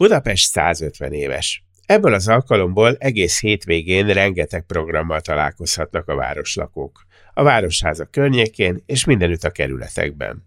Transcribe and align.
Budapest 0.00 0.50
150 0.50 1.12
éves. 1.12 1.64
Ebből 1.86 2.14
az 2.14 2.28
alkalomból 2.28 2.96
egész 2.98 3.40
hétvégén 3.40 4.06
rengeteg 4.06 4.62
programmal 4.66 5.20
találkozhatnak 5.20 6.08
a 6.08 6.14
városlakók. 6.14 7.06
A 7.34 7.42
Városháza 7.42 8.04
környékén 8.04 8.82
és 8.86 9.04
mindenütt 9.04 9.44
a 9.44 9.50
kerületekben. 9.50 10.46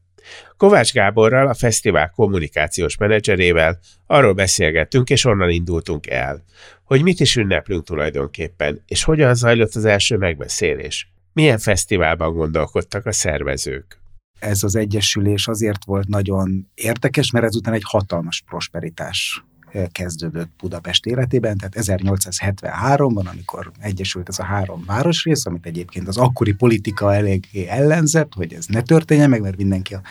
Kovács 0.58 0.94
Gáborral, 0.94 1.48
a 1.48 1.54
fesztivál 1.54 2.10
kommunikációs 2.10 2.98
menedzserével 2.98 3.80
arról 4.08 4.34
beszélgettünk, 4.34 5.10
és 5.10 5.26
onnan 5.26 5.50
indultunk 5.50 6.10
el, 6.10 6.44
hogy 6.84 7.02
mit 7.04 7.20
is 7.20 7.36
ünneplünk 7.36 7.84
tulajdonképpen, 7.84 8.84
és 8.88 9.04
hogyan 9.04 9.36
zajlott 9.36 9.76
az 9.76 9.86
első 9.86 10.18
megbeszélés. 10.18 11.12
Milyen 11.34 11.60
fesztiválban 11.60 12.34
gondolkodtak 12.34 13.06
a 13.06 13.12
szervezők? 13.12 14.03
Ez 14.44 14.64
az 14.64 14.76
egyesülés 14.76 15.48
azért 15.48 15.86
volt 15.86 16.08
nagyon 16.08 16.68
érdekes, 16.74 17.32
mert 17.32 17.46
ezután 17.46 17.74
egy 17.74 17.84
hatalmas 17.86 18.44
prosperitás 18.46 19.44
kezdődött 19.92 20.50
Budapest 20.60 21.06
életében, 21.06 21.58
tehát 21.58 21.76
1873-ban, 21.78 23.26
amikor 23.32 23.72
egyesült 23.80 24.30
ez 24.30 24.40
a 24.40 24.44
három 24.44 24.84
városrész, 24.86 25.46
amit 25.46 25.66
egyébként 25.66 26.08
az 26.08 26.18
akkori 26.18 26.52
politika 26.52 27.14
eléggé 27.14 27.66
ellenzett, 27.68 28.34
hogy 28.36 28.54
ez 28.54 28.66
ne 28.66 28.82
történjen 28.82 29.30
meg, 29.30 29.42
mert 29.42 29.58
mindenki 29.58 29.94
a 29.94 30.02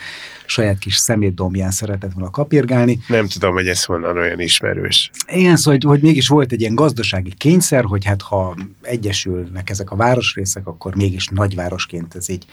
saját 0.47 0.79
kis 0.79 0.97
szemétdombján 0.97 1.71
szeretett 1.71 2.13
volna 2.13 2.31
kapirgálni. 2.31 2.99
Nem 3.09 3.27
tudom, 3.27 3.53
hogy 3.53 3.69
ez 3.69 3.85
honnan 3.85 4.17
olyan 4.17 4.41
ismerős. 4.41 5.11
Igen, 5.27 5.57
szóval, 5.57 5.73
hogy, 5.73 5.85
hogy 5.85 6.03
mégis 6.03 6.29
volt 6.29 6.53
egy 6.53 6.61
ilyen 6.61 6.75
gazdasági 6.75 7.35
kényszer, 7.35 7.85
hogy 7.85 8.05
hát 8.05 8.23
ha 8.23 8.57
egyesülnek 8.83 9.71
ezek 9.71 9.91
a 9.91 9.97
városrészek, 9.97 10.67
akkor 10.67 10.95
mégis 10.95 11.27
nagyvárosként 11.29 12.15
ez 12.15 12.29
így 12.29 12.47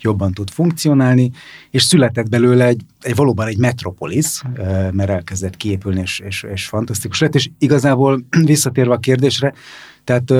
jobban 0.00 0.32
tud 0.32 0.50
funkcionálni, 0.50 1.30
és 1.70 1.82
született 1.82 2.28
belőle 2.28 2.66
egy, 2.66 2.82
egy 3.02 3.14
valóban 3.14 3.46
egy 3.46 3.58
metropolis, 3.58 4.42
mert 4.92 5.10
elkezdett 5.10 5.56
kiépülni, 5.56 6.00
és, 6.00 6.18
és, 6.18 6.46
és 6.52 6.66
fantasztikus 6.66 7.20
lett, 7.20 7.34
és 7.34 7.50
igazából 7.58 8.24
visszatérve 8.44 8.94
a 8.94 8.98
kérdésre, 8.98 9.54
tehát 10.04 10.32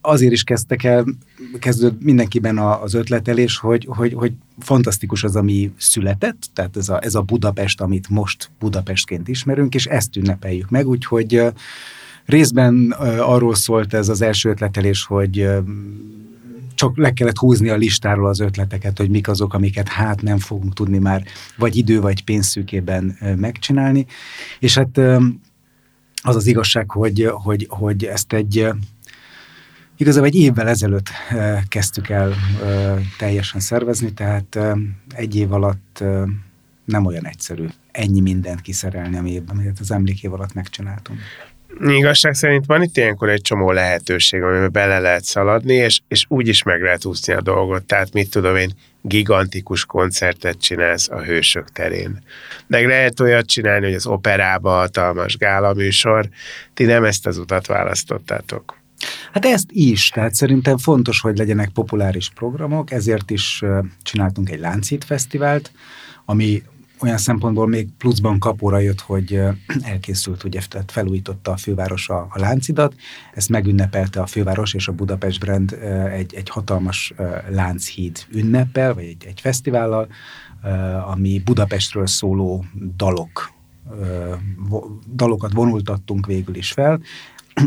azért 0.00 0.32
is 0.32 0.42
kezdtek 0.42 0.84
el, 0.84 1.04
kezdődött 1.58 2.02
mindenkiben 2.02 2.58
az 2.58 2.94
ötletelés, 2.94 3.58
hogy, 3.58 3.86
hogy, 3.88 4.12
hogy 4.12 4.32
fantasztikus 4.58 5.24
az, 5.24 5.36
ami 5.36 5.72
született, 5.76 6.50
tehát 6.54 6.76
ez 6.76 6.88
a, 6.88 6.98
ez 7.02 7.14
a 7.14 7.20
Budapest, 7.22 7.80
amit 7.80 8.08
most 8.08 8.50
Budapestként 8.58 9.28
ismerünk, 9.28 9.74
és 9.74 9.86
ezt 9.86 10.16
ünnepeljük 10.16 10.70
meg, 10.70 10.88
úgyhogy 10.88 11.42
részben 12.24 12.90
arról 13.18 13.54
szólt 13.54 13.94
ez 13.94 14.08
az 14.08 14.22
első 14.22 14.48
ötletelés, 14.48 15.04
hogy 15.04 15.48
csak 16.82 16.96
le 16.96 17.12
kellett 17.12 17.38
húzni 17.38 17.68
a 17.68 17.76
listáról 17.76 18.28
az 18.28 18.40
ötleteket, 18.40 18.98
hogy 18.98 19.10
mik 19.10 19.28
azok, 19.28 19.54
amiket 19.54 19.88
hát 19.88 20.22
nem 20.22 20.38
fogunk 20.38 20.74
tudni 20.74 20.98
már 20.98 21.24
vagy 21.56 21.76
idő, 21.76 22.00
vagy 22.00 22.24
pénzszűkében 22.24 23.16
megcsinálni. 23.36 24.06
És 24.58 24.74
hát 24.74 24.98
az 26.22 26.36
az 26.36 26.46
igazság, 26.46 26.90
hogy, 26.90 27.28
hogy, 27.32 27.66
hogy 27.68 28.04
ezt 28.04 28.32
egy 28.32 28.68
igazából 29.96 30.28
egy 30.28 30.34
évvel 30.34 30.68
ezelőtt 30.68 31.08
kezdtük 31.68 32.08
el 32.08 32.34
teljesen 33.18 33.60
szervezni, 33.60 34.12
tehát 34.12 34.58
egy 35.14 35.36
év 35.36 35.52
alatt 35.52 36.04
nem 36.84 37.06
olyan 37.06 37.26
egyszerű 37.26 37.66
ennyi 37.90 38.20
mindent 38.20 38.60
kiszerelni, 38.60 39.16
amit 39.46 39.80
az 39.80 39.90
emlékév 39.90 40.32
alatt 40.32 40.54
megcsináltunk. 40.54 41.18
Igazság 41.80 42.34
szerint 42.34 42.66
van 42.66 42.82
itt 42.82 42.96
ilyenkor 42.96 43.28
egy 43.28 43.40
csomó 43.40 43.70
lehetőség, 43.70 44.42
amiben 44.42 44.72
bele 44.72 44.98
lehet 44.98 45.24
szaladni, 45.24 45.74
és, 45.74 46.00
és 46.08 46.24
úgy 46.28 46.48
is 46.48 46.62
meg 46.62 46.82
lehet 46.82 47.04
úszni 47.04 47.32
a 47.32 47.40
dolgot. 47.40 47.84
Tehát 47.84 48.12
mit 48.12 48.30
tudom 48.30 48.56
én, 48.56 48.70
gigantikus 49.02 49.84
koncertet 49.84 50.60
csinálsz 50.60 51.08
a 51.08 51.22
Hősök 51.22 51.68
terén. 51.68 52.22
Meg 52.66 52.86
lehet 52.86 53.20
olyat 53.20 53.46
csinálni, 53.46 53.84
hogy 53.84 53.94
az 53.94 54.06
operába 54.06 54.70
hatalmas 54.70 55.36
gála 55.36 55.72
műsor. 55.72 56.28
Ti 56.74 56.84
nem 56.84 57.04
ezt 57.04 57.26
az 57.26 57.38
utat 57.38 57.66
választottátok. 57.66 58.80
Hát 59.32 59.44
ezt 59.44 59.68
is, 59.68 60.08
tehát 60.08 60.34
szerintem 60.34 60.78
fontos, 60.78 61.20
hogy 61.20 61.36
legyenek 61.36 61.68
populáris 61.68 62.30
programok, 62.34 62.90
ezért 62.90 63.30
is 63.30 63.62
csináltunk 64.02 64.50
egy 64.50 64.60
Láncít 64.60 65.04
Fesztivált, 65.04 65.72
ami 66.24 66.62
olyan 67.02 67.18
szempontból 67.18 67.68
még 67.68 67.88
pluszban 67.98 68.38
kapóra 68.38 68.78
jött, 68.78 69.00
hogy 69.00 69.40
elkészült, 69.82 70.44
ugye, 70.44 70.60
tehát 70.68 70.90
felújította 70.90 71.50
a 71.50 71.56
főváros 71.56 72.08
a, 72.08 72.26
a 72.30 72.38
láncidat, 72.38 72.94
ezt 73.34 73.48
megünnepelte 73.48 74.20
a 74.20 74.26
főváros 74.26 74.74
és 74.74 74.88
a 74.88 74.92
Budapest 74.92 75.40
Brand 75.40 75.72
egy, 76.12 76.34
egy 76.34 76.48
hatalmas 76.48 77.14
lánchíd 77.48 78.18
ünnepel, 78.30 78.94
vagy 78.94 79.04
egy, 79.04 79.24
egy 79.26 79.40
fesztivállal, 79.40 80.08
ami 81.06 81.42
Budapestről 81.44 82.06
szóló 82.06 82.64
dalok, 82.96 83.52
dalokat 85.14 85.52
vonultattunk 85.52 86.26
végül 86.26 86.54
is 86.54 86.72
fel. 86.72 87.00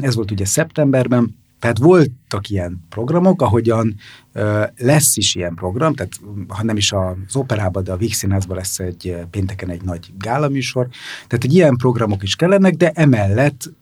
Ez 0.01 0.15
volt 0.15 0.31
ugye 0.31 0.45
szeptemberben, 0.45 1.35
tehát 1.65 1.79
voltak 1.79 2.49
ilyen 2.49 2.85
programok, 2.89 3.41
ahogyan 3.41 3.95
ö, 4.33 4.63
lesz 4.77 5.17
is 5.17 5.35
ilyen 5.35 5.55
program, 5.55 5.93
tehát 5.93 6.11
ha 6.47 6.63
nem 6.63 6.77
is 6.77 6.91
az 6.91 7.35
operában, 7.35 7.83
de 7.83 7.91
a 7.91 7.97
Víg 7.97 8.13
Színházban 8.13 8.57
lesz 8.57 8.79
egy 8.79 9.15
pénteken 9.31 9.69
egy 9.69 9.81
nagy 9.81 10.13
gálaműsor. 10.17 10.87
Tehát 11.27 11.43
egy 11.43 11.53
ilyen 11.53 11.75
programok 11.75 12.23
is 12.23 12.35
kellenek, 12.35 12.73
de 12.75 12.89
emellett 12.89 13.73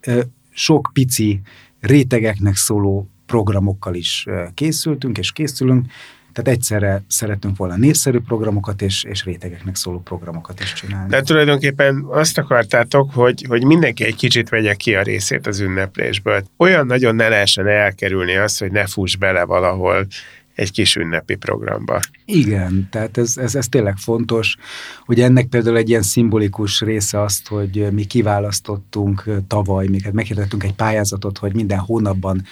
sok 0.50 0.90
pici 0.94 1.42
rétegeknek 1.80 2.56
szóló 2.56 3.10
programokkal 3.26 3.96
is 3.96 4.28
készültünk 4.54 5.18
és 5.18 5.32
készülünk, 5.32 5.86
tehát 6.34 6.58
egyszerre 6.60 7.04
szeretünk 7.08 7.58
volna 7.58 7.76
népszerű 7.76 8.20
programokat 8.20 8.82
és, 8.82 9.04
és 9.04 9.24
rétegeknek 9.24 9.76
szóló 9.76 10.00
programokat 10.00 10.60
is 10.60 10.74
csinálni. 10.74 11.10
De 11.10 11.22
tulajdonképpen 11.22 12.06
azt 12.10 12.38
akartátok, 12.38 13.12
hogy, 13.14 13.46
hogy 13.48 13.66
mindenki 13.66 14.04
egy 14.04 14.16
kicsit 14.16 14.50
vegye 14.50 14.74
ki 14.74 14.96
a 14.96 15.02
részét 15.02 15.48
az 15.48 15.60
ünneplésből. 15.60 16.44
Olyan 16.58 16.86
nagyon 16.86 17.16
ne 17.16 17.28
lehessen 17.28 17.68
elkerülni 17.68 18.36
azt, 18.36 18.60
hogy 18.60 18.72
ne 18.72 18.86
fuss 18.86 19.16
bele 19.16 19.44
valahol 19.44 20.08
egy 20.56 20.72
kis 20.72 20.96
ünnepi 20.96 21.36
programba. 21.36 22.00
Igen, 22.26 22.88
tehát 22.92 23.18
ez, 23.18 23.38
ez, 23.38 23.56
ez 23.56 23.68
tényleg 23.68 23.98
fontos, 23.98 24.56
hogy 25.06 25.20
ennek 25.20 25.46
például 25.46 25.78
egy 25.78 25.90
ilyen 25.90 26.02
szimbolikus 26.02 26.82
része 26.82 27.22
azt, 27.22 27.48
hogy 27.48 27.88
mi 27.92 28.04
kiválasztottunk 28.04 29.30
tavaly, 29.48 29.88
még 29.88 30.02
hát 30.02 30.14
meghirdettünk 30.14 30.64
egy 30.64 30.74
pályázatot, 30.74 31.38
hogy 31.38 31.56
minden 31.56 31.80
hónapban 31.80 32.44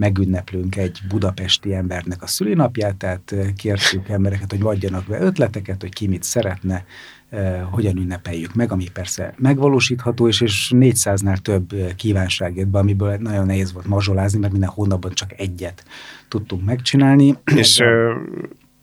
megünneplünk 0.00 0.76
egy 0.76 0.98
budapesti 1.08 1.74
embernek 1.74 2.22
a 2.22 2.26
szülinapját, 2.26 2.96
tehát 2.96 3.34
kértük 3.56 4.08
embereket, 4.08 4.50
hogy 4.50 4.60
adjanak 4.62 5.04
be 5.06 5.20
ötleteket, 5.20 5.80
hogy 5.80 5.92
ki 5.92 6.06
mit 6.06 6.22
szeretne, 6.22 6.84
hogyan 7.70 7.96
ünnepeljük 7.96 8.54
meg, 8.54 8.72
ami 8.72 8.84
persze 8.92 9.34
megvalósítható, 9.38 10.28
és, 10.28 10.40
és 10.40 10.72
400-nál 10.74 11.36
több 11.36 11.94
kívánság 11.96 12.56
jött 12.56 12.68
be, 12.68 12.78
amiből 12.78 13.16
nagyon 13.16 13.46
nehéz 13.46 13.72
volt 13.72 13.86
mazsolázni, 13.86 14.38
mert 14.38 14.52
minden 14.52 14.70
hónapban 14.70 15.12
csak 15.12 15.32
egyet 15.36 15.84
tudtunk 16.28 16.64
megcsinálni. 16.64 17.34
És, 17.54 17.82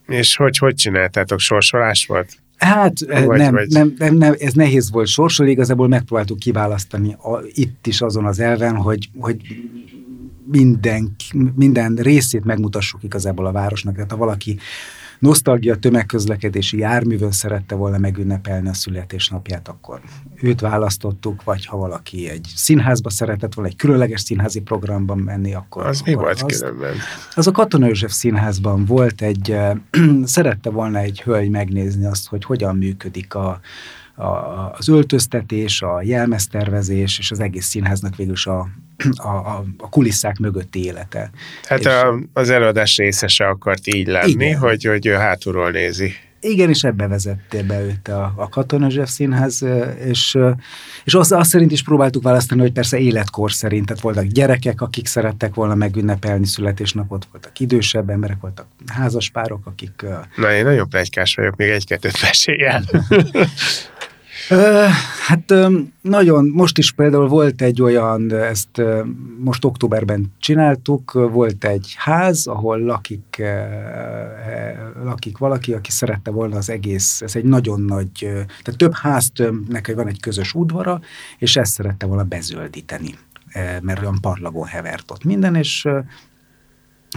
és 0.08 0.36
hogy, 0.36 0.58
hogy 0.58 0.76
csináltátok? 0.76 1.40
Sorsolás 1.40 2.06
volt? 2.06 2.38
Hát 2.58 3.00
vagy, 3.00 3.38
nem, 3.38 3.54
vagy... 3.54 3.68
Nem, 3.70 3.94
nem, 3.98 4.16
nem, 4.16 4.36
ez 4.40 4.54
nehéz 4.54 4.92
volt 4.92 5.08
sorsolni, 5.08 5.52
igazából 5.52 5.88
megpróbáltuk 5.88 6.40
kiválasztani 6.40 7.14
a, 7.14 7.40
itt 7.54 7.88
is 7.88 8.02
azon 8.02 8.26
az 8.26 8.40
elven, 8.40 8.76
hogy, 8.76 9.10
hogy 9.20 9.42
minden, 10.52 11.16
minden 11.56 11.96
részét 11.96 12.46
megmutassuk 12.46 13.04
igazából 13.04 13.46
a 13.46 13.52
városnak. 13.52 13.94
Tehát 13.96 14.12
ha 14.12 14.18
valaki 14.18 14.60
nosztalgia 15.20 15.76
tömegközlekedési 15.76 16.78
járművön 16.78 17.32
szerette 17.32 17.76
volna 17.76 17.98
megünnepelni 17.98 18.70
a 18.70 18.74
születésnapját, 18.74 19.68
akkor 19.68 20.02
őt 20.42 20.62
választottuk, 20.62 21.44
vagy 21.44 21.66
ha 21.66 21.78
valaki 21.78 22.30
egy 22.30 22.48
színházba 22.56 23.10
szeretett 23.10 23.54
volna, 23.54 23.70
egy 23.70 23.76
különleges 23.76 24.22
színházi 24.22 24.62
programban 24.62 25.18
menni, 25.18 25.54
akkor... 25.54 25.86
Az 25.86 26.00
akkor 26.00 26.14
mi 26.14 26.20
volt 26.20 26.42
az, 26.42 26.60
különben? 26.60 26.96
Az 27.36 27.48
a 27.48 27.52
Katona 27.52 27.86
József 27.86 28.12
színházban 28.12 28.86
volt 28.86 29.22
egy, 29.22 29.56
szerette 30.24 30.70
volna 30.70 31.00
egy 31.00 31.22
hölgy 31.22 31.50
megnézni 31.50 32.06
azt, 32.06 32.28
hogy 32.28 32.44
hogyan 32.44 32.76
működik 32.76 33.34
a, 33.34 33.60
a, 34.18 34.72
az 34.78 34.88
öltöztetés, 34.88 35.82
a 35.82 36.02
jelmeztervezés, 36.02 37.20
és 37.20 37.32
az 37.32 37.40
egész 37.40 37.66
színháznak 37.66 38.16
végül 38.16 38.34
is 38.34 38.46
a, 38.46 38.68
a, 39.16 39.28
a, 39.28 39.64
a 39.78 39.90
kulisszák 39.90 40.40
mögötti 40.40 40.84
élete. 40.84 41.30
Hát 41.64 41.80
és, 41.80 41.86
a, 41.86 42.20
az 42.34 42.50
előadás 42.50 42.98
részese 42.98 43.48
akart 43.48 43.88
így 43.88 44.08
lenni, 44.08 44.32
igen. 44.46 44.58
hogy, 44.58 44.84
hogy 44.84 45.06
ő 45.06 45.14
hátulról 45.14 45.72
nézi. 45.72 46.14
Igen, 46.40 46.70
és 46.70 46.84
ebbe 46.84 47.08
vezette 47.08 47.64
be 47.64 47.82
őt 47.82 48.08
a, 48.08 48.34
a 48.36 48.50
Katona 48.50 48.84
József 48.84 49.10
Színház, 49.10 49.66
és, 50.06 50.38
és 51.04 51.14
azt, 51.14 51.32
azt 51.32 51.50
szerint 51.50 51.72
is 51.72 51.84
próbáltuk 51.84 52.24
választani, 52.24 52.62
hogy 52.62 52.72
persze 52.72 52.98
életkor 52.98 53.52
szerint, 53.52 53.86
tehát 53.86 54.02
voltak 54.02 54.26
gyerekek, 54.26 54.82
akik 54.82 55.08
szerettek 55.08 55.54
volna 55.54 55.76
megünnepelni 55.76 56.46
születésnapot, 56.46 57.28
voltak 57.32 57.60
idősebb 57.60 58.10
emberek, 58.10 58.38
voltak 58.42 58.66
házaspárok, 58.86 59.66
akik... 59.66 60.06
Na, 60.36 60.54
én 60.54 60.64
nagyon 60.64 60.90
plegykás 60.90 61.36
vagyok, 61.36 61.56
még 61.56 61.70
egy-kettőt 61.70 62.18
Hát 65.28 65.54
nagyon, 66.02 66.46
most 66.54 66.78
is 66.78 66.92
például 66.92 67.28
volt 67.28 67.62
egy 67.62 67.82
olyan, 67.82 68.34
ezt 68.34 68.82
most 69.38 69.66
októberben 69.66 70.34
csináltuk, 70.40 71.12
volt 71.12 71.66
egy 71.66 71.94
ház, 71.98 72.48
ahol 72.48 72.80
lakik, 72.80 73.44
lakik 75.04 75.38
valaki, 75.38 75.74
aki 75.74 75.92
szerette 75.92 76.32
volna 76.32 76.58
az 76.58 76.70
egész, 76.70 77.22
ez 77.22 77.36
egy 77.36 77.46
nagyon 77.46 77.82
nagy, 77.82 78.10
tehát 78.64 78.78
több 78.78 78.94
háztömnek 78.94 79.94
van 79.96 80.08
egy 80.08 80.20
közös 80.20 80.54
udvara, 80.54 81.00
és 81.38 81.56
ezt 81.56 81.74
szerette 81.74 82.06
volna 82.06 82.24
bezöldíteni 82.24 83.14
mert 83.82 84.02
olyan 84.02 84.18
parlagon 84.22 84.66
hevert 84.66 85.12
ott 85.12 85.24
minden, 85.24 85.56
és 85.56 85.88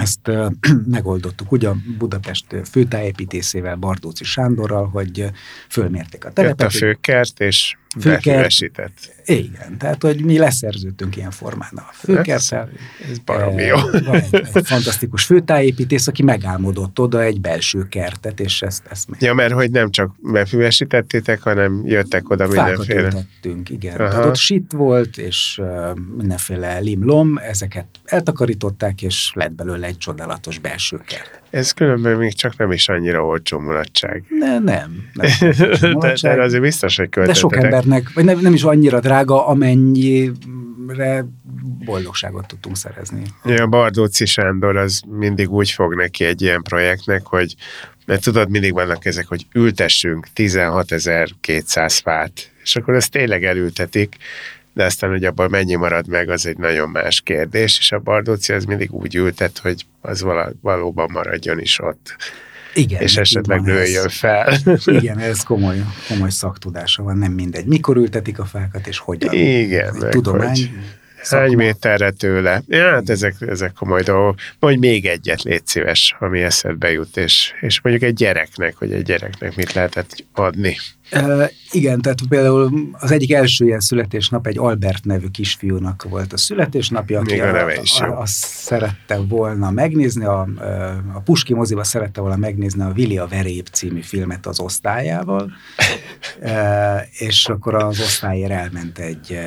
ezt 0.00 0.30
megoldottuk 0.96 1.52
ugye 1.52 1.68
a 1.68 1.76
Budapest 1.98 2.46
főtájépítészével, 2.70 3.76
Bardóci 3.76 4.24
Sándorral, 4.24 4.88
hogy 4.88 5.30
fölmérték 5.68 6.24
a 6.24 6.32
telepet. 6.32 6.60
Jött 6.60 6.68
a 6.68 6.86
főkert, 6.86 7.40
és 7.40 7.76
Főkert. 7.98 8.52
Igen, 9.24 9.78
tehát 9.78 10.02
hogy 10.02 10.24
mi 10.24 10.38
leszerződtünk 10.38 11.16
ilyen 11.16 11.30
formán 11.30 11.72
a 11.74 11.88
főkerttel. 11.92 12.70
Ez, 13.02 13.10
ez 13.10 13.18
baromi 13.18 13.62
jó. 13.62 13.76
Van 13.76 14.14
egy, 14.14 14.34
egy 14.52 14.66
fantasztikus 14.66 15.24
főtájépítész, 15.24 16.06
aki 16.06 16.22
megálmodott 16.22 16.98
oda 16.98 17.22
egy 17.22 17.40
belső 17.40 17.88
kertet, 17.88 18.40
és 18.40 18.62
ezt, 18.62 18.82
ezt 18.90 19.08
meg... 19.08 19.22
Ja, 19.22 19.34
mert 19.34 19.52
hogy 19.52 19.70
nem 19.70 19.90
csak 19.90 20.14
befüvesítettétek, 20.18 21.42
hanem 21.42 21.82
jöttek 21.86 22.30
oda 22.30 22.48
Fákat 22.48 22.78
mindenféle. 22.78 23.02
ültettünk, 23.02 23.70
igen. 23.70 23.96
Aha. 24.00 24.08
Tehát 24.08 24.24
ott 24.24 24.36
sit 24.36 24.72
volt, 24.72 25.16
és 25.16 25.58
uh, 25.62 25.98
mindenféle 26.16 26.78
limlom, 26.78 27.38
ezeket 27.38 27.86
eltakarították, 28.04 29.02
és 29.02 29.32
lett 29.34 29.52
belőle 29.52 29.86
egy 29.86 29.98
csodálatos 29.98 30.58
belső 30.58 31.00
kert. 31.06 31.39
Ez 31.50 31.72
különben 31.72 32.16
még 32.16 32.34
csak 32.34 32.56
nem 32.56 32.72
is 32.72 32.88
annyira 32.88 33.24
olcsó 33.24 33.58
mulatság. 33.58 34.24
Ne, 34.28 34.58
nem. 34.58 35.08
nem 35.12 35.30
de, 36.00 36.14
de 36.22 36.42
azért 36.42 36.62
biztos, 36.62 36.96
hogy 36.96 37.08
De 37.08 37.34
sok 37.34 37.56
embernek, 37.56 38.12
vagy 38.12 38.24
nem, 38.24 38.38
nem 38.38 38.54
is 38.54 38.62
annyira 38.62 39.00
drága, 39.00 39.46
amennyire 39.46 41.24
boldogságot 41.84 42.46
tudtunk 42.46 42.76
szerezni. 42.76 43.22
Ja, 43.44 43.66
Bardóci 43.66 44.26
Sándor 44.26 44.76
az 44.76 45.02
mindig 45.06 45.50
úgy 45.50 45.70
fog 45.70 45.94
neki 45.94 46.24
egy 46.24 46.42
ilyen 46.42 46.62
projektnek, 46.62 47.26
hogy 47.26 47.54
mert 48.06 48.22
tudod, 48.22 48.50
mindig 48.50 48.72
vannak 48.72 49.04
ezek, 49.04 49.26
hogy 49.26 49.46
ültessünk 49.52 50.26
16.200 50.36 51.98
fát, 52.02 52.50
és 52.62 52.76
akkor 52.76 52.94
ezt 52.94 53.10
tényleg 53.10 53.44
elültetik, 53.44 54.16
de 54.72 54.84
aztán, 54.84 55.10
hogy 55.10 55.24
abban 55.24 55.50
mennyi 55.50 55.74
marad 55.74 56.08
meg, 56.08 56.28
az 56.28 56.46
egy 56.46 56.56
nagyon 56.56 56.88
más 56.88 57.20
kérdés, 57.20 57.78
és 57.78 57.92
a 57.92 57.98
Bardóci 57.98 58.52
az 58.52 58.64
mindig 58.64 58.92
úgy 58.92 59.14
ültet, 59.14 59.58
hogy 59.58 59.86
az 60.00 60.24
valóban 60.60 61.10
maradjon 61.12 61.60
is 61.60 61.78
ott. 61.78 62.16
Igen, 62.74 63.02
és 63.02 63.16
esetleg 63.16 63.60
nőjön 63.60 64.04
ez. 64.04 64.14
fel. 64.14 64.58
Igen, 65.00 65.18
ez 65.18 65.42
komoly, 65.42 65.82
komoly 66.08 66.30
szaktudása 66.30 67.02
van, 67.02 67.18
nem 67.18 67.32
mindegy. 67.32 67.66
Mikor 67.66 67.96
ültetik 67.96 68.38
a 68.38 68.44
fákat, 68.44 68.86
és 68.86 68.98
hogyan. 68.98 69.34
Igen, 69.34 69.94
meg 69.98 70.10
tudomány. 70.10 70.48
Hogy 70.48 70.70
Szakma. 71.22 71.46
Hány 71.46 71.56
méterre 71.56 72.10
tőle? 72.10 72.62
Ja, 72.68 72.90
hát 72.90 73.10
ezek, 73.10 73.34
ezek 73.40 73.72
komoly 73.72 74.02
dolgok. 74.02 74.38
Mondj 74.58 74.78
még 74.78 75.06
egyet, 75.06 75.42
légy 75.42 75.66
szíves, 75.66 76.16
ami 76.18 76.42
eszedbe 76.42 76.92
jut, 76.92 77.16
és, 77.16 77.52
és 77.60 77.80
mondjuk 77.80 78.04
egy 78.04 78.14
gyereknek, 78.14 78.76
hogy 78.76 78.92
egy 78.92 79.02
gyereknek 79.02 79.56
mit 79.56 79.72
lehetett 79.72 80.24
adni. 80.32 80.76
E, 81.10 81.50
igen, 81.70 82.00
tehát 82.00 82.18
például 82.28 82.90
az 82.92 83.10
egyik 83.10 83.32
első 83.32 83.64
ilyen 83.64 83.80
születésnap 83.80 84.46
egy 84.46 84.58
Albert 84.58 85.04
nevű 85.04 85.26
kisfiúnak 85.26 86.06
volt 86.08 86.32
a 86.32 86.36
születésnapja, 86.36 87.20
aki 87.20 87.32
Még 87.32 87.42
a, 87.42 87.66
a, 87.66 88.04
a, 88.04 88.20
azt 88.20 88.44
szerette 88.46 89.16
volna 89.16 89.70
megnézni, 89.70 90.24
a, 90.24 90.48
a 91.14 91.20
Puski 91.20 91.54
moziba 91.54 91.84
szerette 91.84 92.20
volna 92.20 92.36
megnézni 92.36 92.82
a 92.82 92.92
Vili 92.92 93.18
a 93.18 93.26
Verép 93.26 93.66
című 93.66 94.00
filmet 94.00 94.46
az 94.46 94.60
osztályával, 94.60 95.52
e, 96.40 97.08
és 97.18 97.46
akkor 97.46 97.74
az 97.74 98.00
osztályért 98.00 98.50
elment 98.50 98.98
egy, 98.98 99.38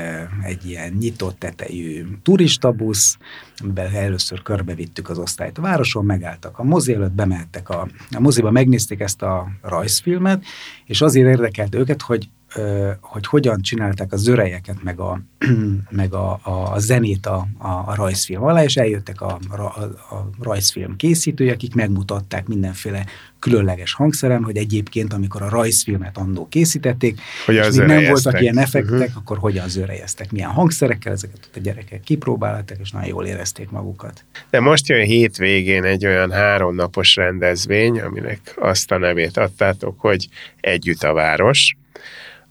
egy 0.44 0.70
ilyen 0.70 0.94
nyitott 1.00 1.40
tetejű 1.40 2.06
turistabusz, 2.24 3.18
amiben 3.58 3.96
először 3.96 4.42
körbevittük 4.42 5.10
az 5.10 5.18
osztályt 5.18 5.58
a 5.58 5.62
városon, 5.62 6.06
megálltak 6.06 6.60
a 6.60 6.64
mozi 6.64 6.94
előtt, 6.94 7.12
bemehettek 7.12 7.70
a, 7.70 7.88
a 8.12 8.20
moziba, 8.20 8.52
megnézték 8.52 9.00
ezt 9.00 9.22
a 9.22 9.48
rajzfilmet, 9.62 10.44
és 10.86 11.02
azért 11.02 11.28
érdekelt 11.58 11.76
őket, 11.76 12.02
hogy 12.02 12.30
hogy 13.02 13.26
hogyan 13.28 13.62
csinálták 13.62 14.14
a 14.14 14.18
zörejeket, 14.18 14.84
meg 14.84 15.00
a, 15.00 15.22
meg 15.90 16.14
a, 16.14 16.40
a, 16.44 16.80
zenét 16.80 17.26
a, 17.26 17.48
a, 17.58 17.68
a 17.68 17.94
rajzfilm 17.96 18.44
alá, 18.44 18.64
és 18.64 18.76
eljöttek 18.76 19.22
a, 19.22 19.40
a, 19.50 19.62
a 20.16 20.30
rajzfilm 20.42 20.96
készítői, 20.96 21.50
akik 21.50 21.76
megmutatták 21.76 22.48
mindenféle 22.48 23.06
különleges 23.40 23.94
hangszeren, 23.94 24.44
hogy 24.44 24.58
egyébként, 24.58 25.14
amikor 25.14 25.42
a 25.42 25.50
rajzfilmet 25.50 26.18
annó 26.18 26.48
készítették, 26.48 27.20
hogy 27.46 27.56
és 27.56 27.76
még 27.76 27.88
nem 27.88 28.04
voltak 28.04 28.42
ilyen 28.42 28.58
effektek, 28.58 28.92
uh-huh. 28.92 29.18
akkor 29.18 29.38
hogyan 29.38 29.70
zörejeztek, 29.70 30.32
milyen 30.32 30.50
hangszerekkel, 30.50 31.12
ezeket 31.12 31.50
a 31.56 31.60
gyerekek 31.60 32.02
kipróbálták, 32.02 32.78
és 32.82 32.92
nagyon 32.92 33.08
jól 33.08 33.26
érezték 33.26 33.70
magukat. 33.70 34.26
De 34.50 34.60
most 34.60 34.88
jön 34.88 35.06
hétvégén 35.06 35.84
egy 35.84 36.06
olyan 36.06 36.32
háromnapos 36.32 37.16
rendezvény, 37.16 38.00
aminek 38.00 38.54
azt 38.56 38.92
a 38.92 38.98
nevét 38.98 39.38
adtátok, 39.38 40.00
hogy 40.00 40.28
Együtt 40.60 41.04
a 41.04 41.14
város, 41.14 41.76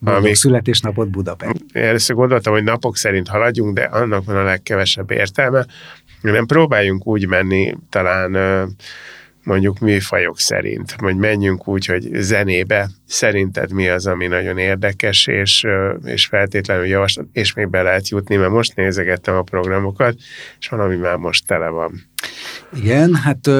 Boldog 0.03 0.23
amik, 0.23 0.35
születésnapot 0.35 1.11
Budapest. 1.11 1.65
Először 1.73 2.17
gondoltam, 2.17 2.53
hogy 2.53 2.65
napok 2.65 2.97
szerint 2.97 3.29
haladjunk, 3.29 3.75
de 3.75 3.83
annak 3.83 4.25
van 4.25 4.37
a 4.37 4.43
legkevesebb 4.43 5.11
értelme. 5.11 5.67
Nem 6.21 6.47
próbáljunk 6.47 7.07
úgy 7.07 7.27
menni 7.27 7.75
talán 7.91 8.37
mondjuk 9.43 9.79
műfajok 9.79 10.39
szerint, 10.39 10.95
hogy 10.99 11.17
menjünk 11.17 11.69
úgy, 11.69 11.87
hogy 11.87 12.09
zenébe 12.13 12.91
szerinted 13.07 13.73
mi 13.73 13.89
az, 13.89 14.07
ami 14.07 14.27
nagyon 14.27 14.59
érdekes, 14.59 15.27
és, 15.27 15.67
és 16.05 16.27
feltétlenül 16.27 16.87
javaslat, 16.87 17.27
és 17.33 17.55
még 17.55 17.69
be 17.69 17.83
lehet 17.83 18.09
jutni, 18.09 18.37
mert 18.37 18.51
most 18.51 18.77
nézegettem 18.77 19.35
a 19.35 19.43
programokat, 19.43 20.15
és 20.59 20.69
valami 20.69 20.97
már 20.97 21.17
most 21.17 21.47
tele 21.47 21.69
van. 21.69 22.12
Igen, 22.75 23.15
hát 23.15 23.51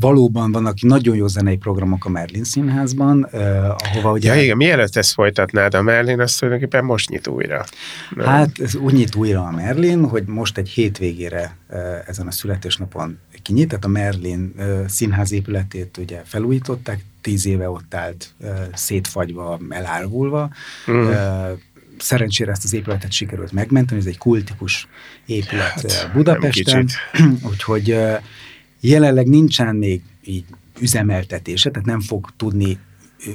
valóban 0.00 0.52
vannak 0.52 0.80
nagyon 0.80 1.16
jó 1.16 1.26
zenei 1.26 1.56
programok 1.56 2.04
a 2.04 2.08
Merlin 2.08 2.44
Színházban, 2.44 3.22
ahova 3.78 4.12
ugye... 4.12 4.34
Ja, 4.34 4.42
igen, 4.42 4.56
mielőtt 4.56 4.96
ezt 4.96 5.12
folytatnád, 5.12 5.74
a 5.74 5.82
Merlin 5.82 6.20
azt 6.20 6.38
tulajdonképpen 6.38 6.84
most 6.84 7.10
nyit 7.10 7.26
újra. 7.26 7.64
Hát 8.18 8.58
ez 8.58 8.74
úgy 8.74 8.92
nyit 8.92 9.14
újra 9.14 9.42
a 9.42 9.50
Merlin, 9.50 10.08
hogy 10.08 10.24
most 10.26 10.58
egy 10.58 10.68
hétvégére 10.68 11.56
ezen 12.06 12.26
a 12.26 12.30
születésnapon 12.30 13.18
kinyit, 13.42 13.68
tehát 13.68 13.84
a 13.84 13.88
Merlin 13.88 14.54
színház 14.86 15.32
épületét 15.32 15.96
ugye 15.96 16.22
felújították, 16.24 17.04
tíz 17.20 17.46
éve 17.46 17.70
ott 17.70 17.94
állt 17.94 18.34
szétfagyva, 18.72 19.58
elárvulva, 19.68 20.50
mm 20.90 21.10
szerencsére 21.98 22.50
ezt 22.50 22.64
az 22.64 22.72
épületet 22.72 23.12
sikerült 23.12 23.52
megmenteni, 23.52 24.00
ez 24.00 24.06
egy 24.06 24.18
kultikus 24.18 24.88
épület 25.26 25.92
hát, 25.92 26.10
Budapesten, 26.14 26.88
úgyhogy 27.50 27.96
jelenleg 28.80 29.26
nincsen 29.28 29.76
még 29.76 30.02
így 30.24 30.44
üzemeltetése, 30.80 31.70
tehát 31.70 31.86
nem 31.86 32.00
fog 32.00 32.30
tudni 32.36 32.78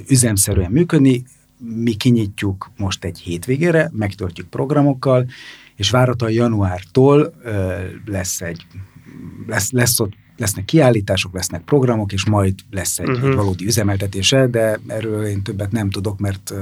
üzemszerűen 0.09 0.71
működni, 0.71 1.23
mi 1.57 1.93
kinyitjuk 1.93 2.71
most 2.77 3.03
egy 3.03 3.19
hétvégére, 3.19 3.89
megtöltjük 3.93 4.47
programokkal, 4.47 5.29
és 5.75 5.89
várhatóan 5.89 6.31
januártól 6.31 7.33
lesz 8.05 8.41
egy 8.41 8.65
lesz, 9.47 9.71
lesz 9.71 9.99
ott 9.99 10.13
lesznek 10.39 10.65
kiállítások, 10.65 11.33
lesznek 11.33 11.61
programok, 11.61 12.11
és 12.11 12.25
majd 12.25 12.53
lesz 12.71 12.99
egy, 12.99 13.09
uh-huh. 13.09 13.29
egy 13.29 13.35
valódi 13.35 13.65
üzemeltetése, 13.65 14.47
de 14.47 14.79
erről 14.87 15.25
én 15.25 15.41
többet 15.41 15.71
nem 15.71 15.89
tudok, 15.89 16.19
mert 16.19 16.53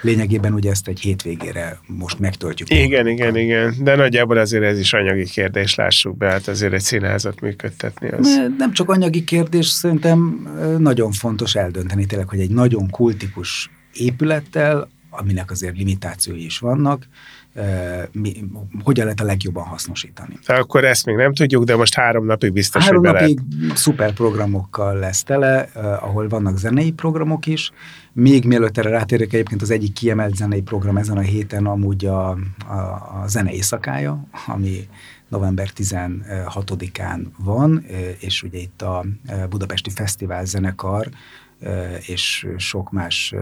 lényegében 0.00 0.52
ugye 0.52 0.70
ezt 0.70 0.88
egy 0.88 1.00
hétvégére 1.00 1.78
most 1.86 2.18
megtöltjük. 2.18 2.70
Igen, 2.70 3.06
igen, 3.06 3.36
igen, 3.36 3.74
de 3.80 3.96
nagyjából 3.96 4.38
azért 4.38 4.64
ez 4.64 4.78
is 4.78 4.92
anyagi 4.92 5.24
kérdés, 5.24 5.74
lássuk 5.74 6.16
be, 6.16 6.30
hát 6.30 6.48
azért 6.48 6.72
egy 6.72 6.80
színházat 6.80 7.40
működtetni 7.40 8.08
az. 8.08 8.40
Nem 8.58 8.72
csak 8.72 8.88
anyagi 8.88 9.24
kérdés, 9.24 9.66
szerintem 9.66 10.48
nagyon 10.78 11.12
fontos 11.12 11.54
eldönteni 11.54 12.06
tényleg, 12.06 12.28
hogy 12.28 12.40
egy 12.40 12.50
nagyon 12.50 12.90
kultikus 12.90 13.70
épülettel, 13.92 14.88
aminek 15.12 15.50
azért 15.50 15.76
limitációi 15.76 16.44
is 16.44 16.58
vannak, 16.58 17.06
mi, 18.12 18.44
hogyan 18.82 19.04
lehet 19.04 19.20
a 19.20 19.24
legjobban 19.24 19.64
hasznosítani. 19.64 20.38
Akkor 20.46 20.84
ezt 20.84 21.06
még 21.06 21.16
nem 21.16 21.34
tudjuk, 21.34 21.64
de 21.64 21.76
most 21.76 21.94
három 21.94 22.26
napig 22.26 22.52
biztos, 22.52 22.84
Három 22.84 23.04
hogy 23.04 23.12
napig 23.12 23.40
lehet. 23.60 23.76
szuper 23.76 24.12
programokkal 24.12 24.98
lesz 24.98 25.22
tele, 25.22 25.60
ahol 26.00 26.28
vannak 26.28 26.58
zenei 26.58 26.92
programok 26.92 27.46
is. 27.46 27.70
Még 28.12 28.44
mielőtt 28.44 28.78
erre 28.78 28.90
rátérek, 28.90 29.32
egyébként 29.32 29.62
az 29.62 29.70
egyik 29.70 29.92
kiemelt 29.92 30.36
zenei 30.36 30.62
program 30.62 30.96
ezen 30.96 31.16
a 31.16 31.20
héten 31.20 31.66
amúgy 31.66 32.06
a, 32.06 32.30
a, 32.68 32.72
a 33.22 33.24
zene 33.26 33.52
éjszakája, 33.52 34.24
ami 34.46 34.88
november 35.28 35.68
16-án 35.76 37.20
van, 37.38 37.84
és 38.18 38.42
ugye 38.42 38.58
itt 38.58 38.82
a 38.82 39.04
Budapesti 39.48 39.90
Fesztivál 39.90 40.44
zenekar 40.44 41.08
és 42.06 42.46
sok 42.56 42.90
más 42.90 43.34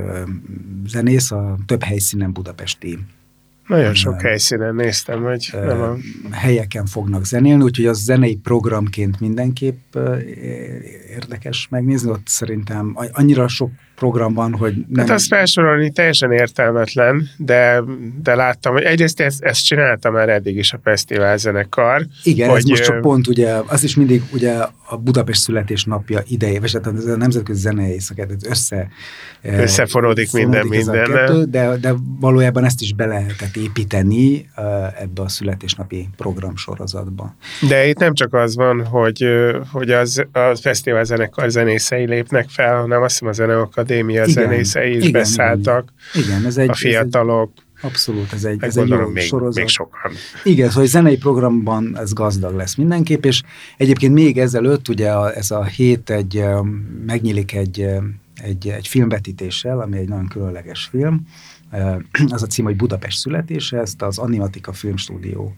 zenész, 0.87 1.31
a 1.31 1.59
több 1.67 1.83
helyszínen 1.83 2.33
budapesti 2.33 2.99
nagyon 3.71 3.95
sok 3.95 4.21
helyszínen 4.21 4.75
néztem, 4.75 5.23
hogy 5.23 5.51
nem 5.53 5.81
a... 5.81 5.97
helyeken 6.31 6.87
fognak 6.87 7.25
zenélni, 7.25 7.63
úgyhogy 7.63 7.87
az 7.87 7.99
zenei 7.99 8.37
programként 8.37 9.21
mindenképp 9.21 9.97
érdekes 11.09 11.69
megnézni. 11.71 12.11
Ott 12.11 12.27
szerintem 12.27 12.97
annyira 13.13 13.49
sok 13.49 13.71
program 14.01 14.35
van, 14.35 14.55
hogy 14.55 14.75
nem... 14.89 15.07
Hát 15.07 15.15
azt 15.15 15.27
felsorolni 15.27 15.91
teljesen 15.91 16.33
értelmetlen, 16.33 17.29
de, 17.37 17.83
de 18.23 18.35
láttam, 18.35 18.73
hogy 18.73 18.83
egyrészt 18.83 19.21
ezt, 19.21 19.43
ezt 19.43 19.65
csináltam 19.65 20.13
már 20.13 20.29
eddig 20.29 20.57
is 20.57 20.73
a 20.73 20.81
fesztivál 20.83 21.37
zenekar. 21.37 22.07
Igen, 22.23 22.49
hogy, 22.49 22.59
ez 22.59 22.65
most 22.65 22.83
csak 22.85 23.01
pont 23.01 23.27
ugye, 23.27 23.55
az 23.67 23.85
is 23.85 23.95
mindig 23.97 24.23
ugye 24.33 24.53
a 24.89 24.97
Budapest 24.97 25.41
születésnapja 25.41 26.23
ideje, 26.29 26.61
vagy 26.61 26.73
hát 26.73 26.87
a 26.87 27.17
nemzetközi 27.17 27.61
zenei 27.61 27.91
éjszakát 27.91 28.31
össze... 28.49 28.89
Összefonódik 29.43 30.33
minden 30.33 30.67
minden. 30.67 31.51
De, 31.51 31.77
de 31.77 31.95
valójában 32.21 32.65
ezt 32.65 32.81
is 32.81 32.93
be 32.93 33.07
lehetett 33.07 33.57
építeni 33.57 34.51
ebbe 35.01 35.23
a 35.23 35.29
születésnapi 35.29 36.09
programsorozatba. 36.17 37.35
De 37.69 37.87
itt 37.87 37.99
nem 37.99 38.15
csak 38.15 38.35
az 38.35 38.55
van, 38.55 38.85
hogy, 38.85 39.25
hogy 39.73 39.91
az, 39.91 40.25
a 40.33 40.55
fesztivál 40.61 41.05
zenekar 41.05 41.51
zenészei 41.51 42.07
lépnek 42.07 42.49
fel, 42.49 42.81
hanem 42.81 43.03
azt 43.03 43.13
hiszem 43.13 43.29
a 43.29 43.33
zeneakad 43.33 43.90
akadémia 43.91 44.25
igen, 44.25 44.45
zenészei 44.45 44.97
is 44.97 45.05
igen, 45.05 45.13
beszálltak. 45.21 45.93
Igen, 46.15 46.47
ez 46.47 46.57
egy, 46.57 46.69
a 46.69 46.75
fiatalok. 46.75 47.53
Ez 47.55 47.63
egy, 47.83 47.91
abszolút, 47.91 48.33
ez 48.33 48.45
egy, 48.45 48.63
ez 48.63 48.77
egy 48.77 48.89
jó 48.89 49.09
még, 49.09 49.23
sorozat. 49.23 49.55
Még 49.55 49.69
sokan. 49.69 50.13
Igen, 50.45 50.69
szóval 50.69 50.87
zenei 50.87 51.17
programban 51.17 51.99
ez 51.99 52.13
gazdag 52.13 52.55
lesz 52.55 52.75
mindenképp, 52.75 53.25
és 53.25 53.43
egyébként 53.77 54.15
még 54.15 54.39
ezelőtt 54.39 54.89
ugye 54.89 55.11
a, 55.11 55.35
ez 55.35 55.51
a 55.51 55.65
hét 55.65 56.11
egy, 56.11 56.45
megnyílik 57.07 57.55
egy, 57.55 57.87
egy, 58.43 58.69
egy 58.69 58.89
filmvetítéssel, 58.89 59.81
ami 59.81 59.99
egy 59.99 60.09
nagyon 60.09 60.29
különleges 60.29 60.89
film. 60.91 61.27
Az 62.29 62.43
a 62.43 62.47
cím, 62.47 62.65
hogy 62.65 62.77
Budapest 62.77 63.19
születése, 63.19 63.79
ezt 63.79 64.03
az 64.03 64.19
Animatika 64.19 64.73
Filmstúdió 64.73 65.55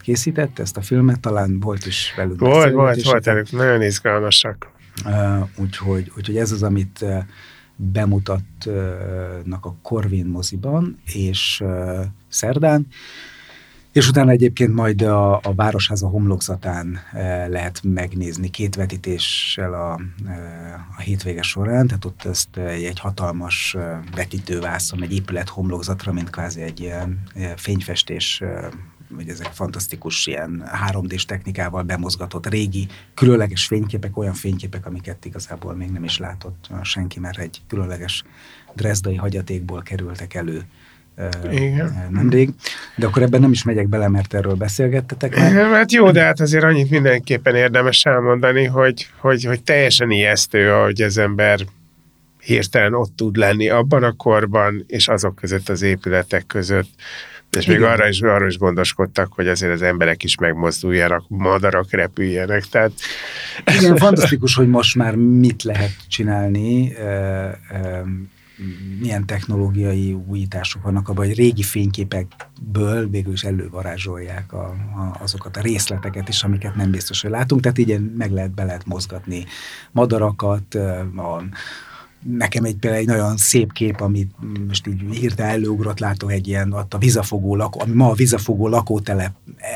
készítette 0.00 0.62
ezt 0.62 0.76
a 0.76 0.80
filmet, 0.80 1.20
talán 1.20 1.60
volt 1.60 1.86
is 1.86 2.12
velük. 2.16 2.38
Volt, 2.38 2.72
volt, 2.72 3.02
volt, 3.02 3.52
nagyon 3.52 3.82
izgalmasak. 3.82 4.73
Úgyhogy, 5.56 6.12
úgyhogy 6.16 6.36
ez 6.36 6.52
az, 6.52 6.62
amit 6.62 7.04
bemutatnak 7.76 9.64
a 9.64 9.76
Corvin 9.82 10.26
moziban, 10.26 10.98
és 11.04 11.64
szerdán, 12.28 12.86
és 13.94 14.08
utána 14.08 14.30
egyébként 14.30 14.74
majd 14.74 15.02
a, 15.02 15.36
a 15.36 15.54
Városháza 15.54 16.08
homlokzatán 16.08 16.98
e, 17.12 17.46
lehet 17.46 17.80
megnézni 17.82 18.50
két 18.50 18.74
vetítéssel 18.74 19.74
a, 19.74 20.00
e, 20.28 20.86
a 20.96 21.00
hétvége 21.00 21.42
során, 21.42 21.86
tehát 21.86 22.04
ott 22.04 22.24
ezt 22.24 22.56
egy, 22.56 23.00
hatalmas 23.00 23.76
vetítővászon, 24.14 25.02
egy 25.02 25.12
épület 25.12 25.48
homlokzatra, 25.48 26.12
mint 26.12 26.30
kvázi 26.30 26.60
egy 26.60 26.80
ilyen 26.80 27.22
fényfestés 27.56 28.42
hogy 29.14 29.28
ezek 29.28 29.46
fantasztikus 29.46 30.26
ilyen 30.26 30.64
3D-s 30.88 31.24
technikával 31.24 31.82
bemozgatott 31.82 32.46
régi, 32.46 32.86
különleges 33.14 33.66
fényképek, 33.66 34.16
olyan 34.16 34.34
fényképek, 34.34 34.86
amiket 34.86 35.24
igazából 35.24 35.74
még 35.74 35.90
nem 35.90 36.04
is 36.04 36.18
látott 36.18 36.68
senki, 36.82 37.20
mert 37.20 37.38
egy 37.38 37.62
különleges 37.68 38.24
drezdai 38.74 39.16
hagyatékból 39.16 39.82
kerültek 39.82 40.34
elő 40.34 40.62
igen. 41.50 42.08
nemrég. 42.10 42.50
De 42.96 43.06
akkor 43.06 43.22
ebben 43.22 43.40
nem 43.40 43.52
is 43.52 43.62
megyek 43.62 43.88
bele, 43.88 44.08
mert 44.08 44.34
erről 44.34 44.54
beszélgettetek 44.54 45.36
már. 45.36 45.52
Hát 45.52 45.92
jó, 45.92 46.10
de 46.10 46.22
hát 46.22 46.40
azért 46.40 46.64
annyit 46.64 46.90
mindenképpen 46.90 47.54
érdemes 47.54 48.04
elmondani, 48.04 48.64
hogy, 48.64 49.08
hogy, 49.18 49.44
hogy 49.44 49.62
teljesen 49.62 50.10
ijesztő, 50.10 50.70
hogy 50.70 51.02
az 51.02 51.18
ember 51.18 51.60
hirtelen 52.40 52.94
ott 52.94 53.16
tud 53.16 53.36
lenni 53.36 53.68
abban 53.68 54.02
a 54.02 54.12
korban, 54.12 54.84
és 54.86 55.08
azok 55.08 55.34
között 55.34 55.68
az 55.68 55.82
épületek 55.82 56.46
között, 56.46 56.90
és 57.56 57.66
még 57.66 57.82
arra 57.82 58.08
is, 58.08 58.20
arra 58.20 58.46
is 58.46 58.58
gondoskodtak, 58.58 59.32
hogy 59.32 59.48
azért 59.48 59.72
az 59.72 59.82
emberek 59.82 60.22
is 60.22 60.36
megmozduljanak, 60.36 61.24
madarak 61.28 61.90
repüljenek. 61.90 62.64
Tehát... 62.64 62.92
Igen, 63.78 63.96
fantasztikus, 63.96 64.54
hogy 64.54 64.68
most 64.68 64.96
már 64.96 65.14
mit 65.14 65.62
lehet 65.62 65.92
csinálni, 66.08 66.92
milyen 69.00 69.26
technológiai 69.26 70.12
újítások 70.26 70.82
vannak 70.82 71.08
abban, 71.08 71.26
hogy 71.26 71.36
régi 71.36 71.62
fényképekből 71.62 73.08
végül 73.08 73.32
is 73.32 73.42
elővarázsolják 73.42 74.52
a, 74.52 74.64
a, 74.66 75.16
azokat 75.22 75.56
a 75.56 75.60
részleteket 75.60 76.28
is, 76.28 76.42
amiket 76.42 76.74
nem 76.74 76.90
biztos, 76.90 77.20
hogy 77.22 77.30
látunk. 77.30 77.60
Tehát 77.60 77.78
így 77.78 78.14
meg 78.16 78.30
lehet, 78.30 78.50
be 78.50 78.64
lehet 78.64 78.86
mozgatni 78.86 79.44
madarakat, 79.92 80.74
a, 81.16 81.42
nekem 82.24 82.64
egy 82.64 82.76
például 82.76 83.02
egy 83.02 83.08
nagyon 83.08 83.36
szép 83.36 83.72
kép, 83.72 84.00
amit 84.00 84.30
most 84.66 84.86
így 84.86 85.16
hirtelen 85.16 85.52
előugrott, 85.52 85.98
látok 85.98 86.32
egy 86.32 86.48
ilyen, 86.48 86.72
ott 86.72 86.94
a 86.94 86.98
vizafogó 86.98 87.56
lakó, 87.56 87.80
ami 87.80 87.92
ma 87.92 88.10
a 88.10 88.14
vizafogó 88.14 88.68
lakótelep 88.68 89.32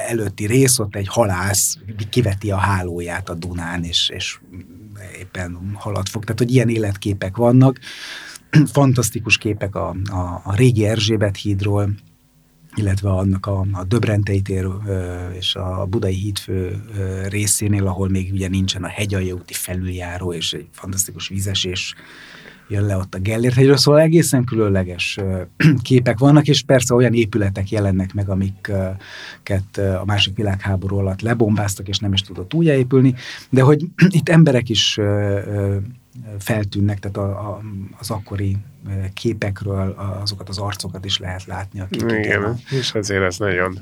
előtti 0.08 0.46
rész, 0.46 0.78
ott 0.78 0.96
egy 0.96 1.08
halász 1.08 1.78
kiveti 2.10 2.50
a 2.50 2.56
hálóját 2.56 3.28
a 3.28 3.34
Dunán, 3.34 3.84
és, 3.84 4.10
és 4.14 4.38
éppen 5.18 5.58
halat 5.74 6.08
fog. 6.08 6.22
Tehát, 6.24 6.38
hogy 6.38 6.52
ilyen 6.54 6.68
életképek 6.68 7.36
vannak. 7.36 7.78
Fantasztikus 8.72 9.38
képek 9.38 9.74
a, 9.74 9.96
a, 10.10 10.40
a 10.44 10.54
régi 10.54 10.86
Erzsébet 10.86 11.36
hídról, 11.36 11.90
illetve 12.78 13.10
annak 13.10 13.46
a, 13.46 13.66
a 13.72 13.84
Döbrentei 13.84 14.40
tér 14.40 14.66
és 15.38 15.54
a 15.54 15.86
Budai 15.90 16.14
hídfő 16.14 16.82
részénél, 17.28 17.86
ahol 17.86 18.08
még 18.08 18.32
ugye 18.32 18.48
nincsen 18.48 18.84
a 18.84 18.88
hegyalja 18.88 19.34
úti 19.34 19.52
felüljáró, 19.52 20.32
és 20.32 20.52
egy 20.52 20.68
fantasztikus 20.70 21.28
vízesés 21.28 21.94
jön 22.68 22.86
le 22.86 22.96
ott 22.96 23.14
a 23.14 23.18
Gellért 23.18 23.54
hegyről, 23.54 23.76
szóval 23.76 24.00
egészen 24.00 24.44
különleges 24.44 25.18
képek 25.82 26.18
vannak, 26.18 26.48
és 26.48 26.62
persze 26.62 26.94
olyan 26.94 27.14
épületek 27.14 27.70
jelennek 27.70 28.14
meg, 28.14 28.28
amiket 28.28 29.78
a 30.00 30.04
másik 30.06 30.36
világháború 30.36 30.96
alatt 30.96 31.20
lebombáztak, 31.20 31.88
és 31.88 31.98
nem 31.98 32.12
is 32.12 32.20
tudott 32.22 32.54
újjáépülni, 32.54 33.14
de 33.50 33.62
hogy 33.62 33.84
itt 34.18 34.28
emberek 34.28 34.68
is 34.68 34.98
feltűnnek, 36.38 36.98
tehát 36.98 37.16
a, 37.16 37.50
a, 37.50 37.60
az 37.98 38.10
akkori 38.10 38.56
képekről 39.14 39.90
azokat 40.22 40.48
az 40.48 40.58
arcokat 40.58 41.04
is 41.04 41.18
lehet 41.18 41.44
látni. 41.44 41.80
Akik 41.80 42.02
igen, 42.02 42.22
igen, 42.22 42.60
és 42.70 42.94
azért 42.94 43.22
ez 43.22 43.38
nagyon 43.38 43.78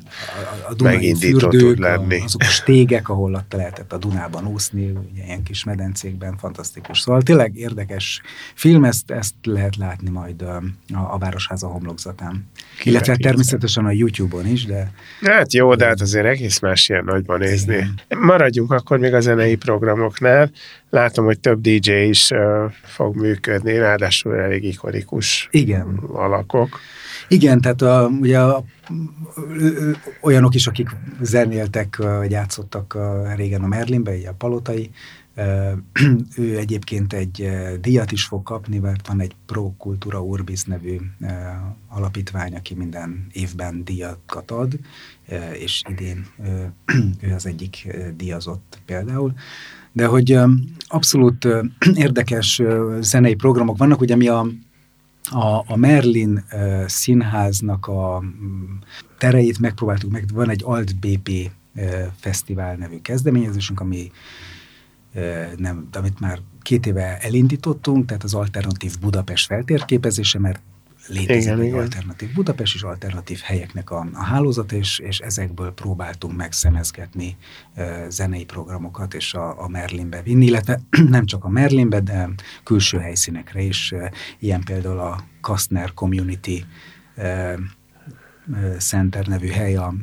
a, 0.69 0.73
a 0.73 0.83
megindító 0.83 1.49
tud 1.49 1.79
lenni. 1.79 2.21
A, 2.21 2.25
azok 2.25 2.41
a 2.41 2.45
stégek, 2.45 3.09
ahol 3.09 3.35
ott 3.35 3.53
lehetett 3.53 3.93
a 3.93 3.99
Dunában 3.99 4.47
úszni, 4.47 4.91
ugye 4.91 5.25
ilyen 5.25 5.43
kis 5.43 5.65
medencékben, 5.65 6.37
fantasztikus. 6.37 7.01
Szóval 7.01 7.23
tényleg 7.23 7.57
érdekes 7.57 8.21
film, 8.55 8.85
ezt, 8.85 9.11
ezt 9.11 9.35
lehet 9.43 9.77
látni 9.77 10.11
majd 10.11 10.43
a, 10.43 10.57
a, 10.95 11.15
a 11.15 11.19
Városháza 11.19 11.67
homlokzatán. 11.67 12.49
Ki 12.79 12.91
Illetve 12.91 13.17
természetesen 13.17 13.85
a 13.85 13.91
YouTube-on 13.91 14.47
is, 14.47 14.65
de... 14.65 14.91
Hát 15.21 15.53
jó, 15.53 15.75
de 15.75 15.87
hát 15.87 16.01
azért 16.01 16.27
egész 16.27 16.59
más 16.59 16.89
ilyen 16.89 17.05
nagyban 17.05 17.39
nézni. 17.39 17.75
Igen. 17.75 18.01
Maradjunk 18.09 18.73
akkor 18.73 18.99
még 18.99 19.15
a 19.15 19.21
zenei 19.21 19.57
programoknál. 19.57 20.51
Látom, 20.97 21.25
hogy 21.25 21.41
több 21.41 21.61
DJ 21.61 21.91
is 21.91 22.31
fog 22.83 23.17
működni, 23.17 23.79
ráadásul 23.79 24.35
elég 24.35 24.65
ikonikus 24.65 25.49
Igen. 25.51 26.01
alakok. 26.13 26.79
Igen, 27.29 27.61
tehát 27.61 27.83
a, 27.83 28.11
ugye 28.21 28.41
a, 28.41 28.65
olyanok 30.21 30.55
is, 30.55 30.67
akik 30.67 30.89
zenéltek, 31.21 32.03
játszottak 32.29 32.97
régen 33.37 33.63
a 33.63 33.67
Merlinbe, 33.67 34.17
így 34.17 34.27
a 34.27 34.33
Palotai, 34.33 34.91
ő 36.37 36.57
egyébként 36.57 37.13
egy 37.13 37.51
díjat 37.81 38.13
is 38.13 38.25
fog 38.25 38.43
kapni, 38.43 38.79
mert 38.79 39.07
van 39.07 39.21
egy 39.21 39.35
Pro 39.47 39.73
Cultura 39.79 40.21
Urbis 40.21 40.65
nevű 40.65 40.97
alapítvány, 41.89 42.55
aki 42.55 42.75
minden 42.75 43.27
évben 43.33 43.85
díjakat 43.85 44.51
ad, 44.51 44.79
és 45.53 45.83
idén 45.89 46.27
ő 47.27 47.35
az 47.35 47.47
egyik 47.47 47.89
díjazott 48.17 48.79
például 48.87 49.35
de 49.97 50.07
hogy 50.07 50.39
abszolút 50.87 51.49
érdekes 51.95 52.63
zenei 53.01 53.35
programok 53.35 53.79
vannak, 53.79 54.01
ugye 54.01 54.17
mi 54.17 54.29
a, 54.29 54.47
a, 55.31 55.65
a 55.67 55.77
Merlin 55.77 56.45
színháznak 56.87 57.87
a 57.87 58.23
tereit 59.19 59.59
megpróbáltuk 59.59 60.11
meg, 60.11 60.25
van 60.35 60.51
egy 60.51 60.63
Alt 60.65 60.97
BP 60.97 61.51
fesztivál 62.17 62.77
nevű 62.77 63.01
kezdeményezésünk, 63.01 63.81
ami 63.81 64.11
nem, 65.57 65.89
amit 65.93 66.21
már 66.21 66.39
két 66.63 66.87
éve 66.87 67.19
elindítottunk, 67.19 68.07
tehát 68.07 68.25
az 68.25 68.35
alternatív 68.35 68.99
Budapest 69.01 69.47
feltérképezése, 69.47 70.39
mert 70.39 70.61
létezik 71.09 71.43
igen, 71.43 71.61
egy 71.61 71.73
alternatív 71.73 72.33
Budapest 72.33 72.75
és 72.75 72.83
alternatív 72.83 73.41
helyeknek 73.45 73.91
a, 73.91 74.07
a 74.13 74.23
hálózat, 74.23 74.73
és, 74.73 74.99
és 74.99 75.19
ezekből 75.19 75.73
próbáltunk 75.73 76.37
megszemezgetni 76.37 77.37
e, 77.75 78.11
zenei 78.11 78.45
programokat, 78.45 79.15
és 79.15 79.35
a, 79.35 79.63
a 79.63 79.69
Merlinbe 79.69 80.23
vinni, 80.23 80.45
illetve 80.45 80.81
nem 81.17 81.27
csak 81.27 81.45
a 81.45 81.49
Merlinbe, 81.49 82.01
de 82.01 82.29
külső 82.65 82.99
helyszínekre 82.99 83.61
is, 83.61 83.93
e, 83.93 84.13
ilyen 84.39 84.63
például 84.65 84.99
a 84.99 85.25
Kastner 85.41 85.95
Community 85.95 86.65
e, 87.17 87.59
Center 88.79 89.27
nevű 89.27 89.49
hely 89.49 89.77
a 89.77 89.95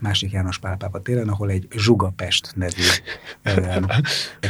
másik 0.00 0.30
János 0.32 0.58
Pálpába 0.58 1.02
téren, 1.02 1.28
ahol 1.28 1.50
egy 1.50 1.66
Zsugapest 1.76 2.52
nevű 2.54 2.82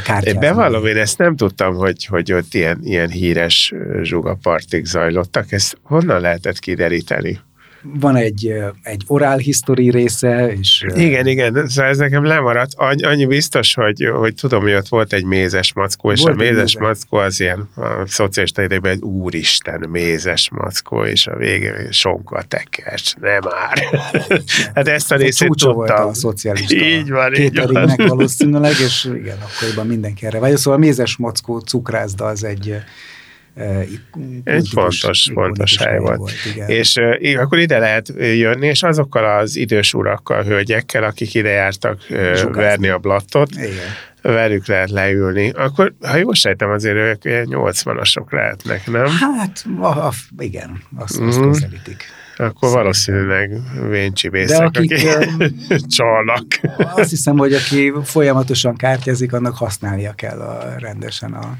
kártyát. 0.05 0.23
Én 0.23 0.39
bevallom, 0.39 0.85
én 0.85 0.97
ezt 0.97 1.17
nem 1.17 1.35
tudtam, 1.35 1.75
hogy, 1.75 2.05
hogy 2.05 2.31
ott 2.31 2.53
ilyen, 2.53 2.79
ilyen 2.83 3.09
híres 3.09 3.73
zsugapartik 4.01 4.85
zajlottak. 4.85 5.51
Ezt 5.51 5.77
honnan 5.83 6.21
lehetett 6.21 6.59
kideríteni? 6.59 7.39
Van 7.99 8.15
egy, 8.15 8.53
egy 8.83 9.03
oral 9.07 9.37
history 9.37 9.89
része, 9.89 10.53
és... 10.59 10.85
Igen, 10.95 11.27
igen, 11.27 11.67
szóval 11.67 11.91
ez 11.91 11.97
nekem 11.97 12.23
lemaradt. 12.23 12.73
Annyi 12.75 13.25
biztos, 13.25 13.73
hogy, 13.73 14.09
hogy 14.19 14.33
tudom, 14.33 14.61
hogy 14.61 14.73
ott 14.73 14.87
volt 14.87 15.13
egy 15.13 15.23
mézes 15.23 15.73
mackó, 15.73 16.11
és 16.11 16.21
volt 16.21 16.33
a 16.33 16.37
mézes 16.37 16.67
mézes 16.67 16.77
mackó 16.77 17.17
az 17.17 17.39
ilyen 17.39 17.69
a 17.75 18.03
szociálista 18.05 18.63
idejében 18.63 18.91
egy 18.91 19.01
úristen 19.01 19.85
mézes 19.89 20.49
mackó, 20.49 21.03
és 21.03 21.27
a 21.27 21.35
végén 21.35 21.91
sonka 21.91 22.43
tekers, 22.47 23.15
nem 23.19 23.39
már. 23.43 23.83
hát 24.75 24.87
ezt 24.87 25.11
a 25.11 25.15
részét 25.15 25.47
tudtam. 25.47 25.73
volt 25.73 25.89
a 25.89 26.13
szocialista 26.13 26.75
így 26.75 27.09
van, 27.09 27.33
így 27.33 27.71
van. 27.71 27.93
valószínűleg, 27.97 28.71
és 28.71 29.09
igen, 29.15 29.37
akkoriban 29.41 29.87
mindenki 29.87 30.25
erre 30.25 30.39
vagy. 30.39 30.57
Szóval 30.57 30.79
a 30.79 30.81
mézes 30.81 31.17
mackó 31.17 31.59
cukrászda 31.59 32.25
az 32.25 32.43
egy 32.43 32.75
egy 34.43 34.69
fontos, 34.69 35.29
fontos 35.33 35.77
hely 35.77 35.97
volt. 35.97 36.17
volt 36.17 36.31
igen. 36.53 36.69
És 36.69 36.95
uh, 36.95 37.41
akkor 37.41 37.57
ide 37.57 37.77
lehet 37.77 38.13
jönni, 38.17 38.67
és 38.67 38.83
azokkal 38.83 39.37
az 39.37 39.55
idős 39.55 39.93
urakkal, 39.93 40.43
hölgyekkel, 40.43 41.03
akik 41.03 41.33
ide 41.33 41.49
jártak 41.49 42.01
uh, 42.09 42.53
verni 42.53 42.87
a 42.87 42.97
blattot, 42.97 43.51
igen. 43.51 43.71
velük 44.21 44.67
lehet 44.67 44.89
leülni. 44.89 45.49
Akkor, 45.49 45.93
ha 46.01 46.15
jól 46.15 46.33
sejtem, 46.33 46.69
azért 46.69 46.95
ők 46.95 47.21
80-asok 47.23 48.29
lehetnek, 48.29 48.87
nem? 48.87 49.05
Hát, 49.05 49.65
a, 49.79 49.85
a, 49.85 50.11
igen, 50.37 50.81
azt, 50.95 51.19
azt 51.19 51.39
mm. 51.39 51.51
közelítik. 51.51 52.05
Akkor 52.37 52.71
valószínűleg 52.71 53.51
véncsibészek, 53.89 54.65
akik, 54.65 54.91
akik 54.91 55.85
csalnak. 55.97 56.45
Azt 56.77 57.09
hiszem, 57.09 57.37
hogy 57.37 57.53
aki 57.53 57.93
folyamatosan 58.03 58.75
kártyazik, 58.75 59.33
annak 59.33 59.57
használnia 59.57 60.13
kell 60.13 60.39
a, 60.39 60.75
rendesen 60.79 61.33
a, 61.33 61.57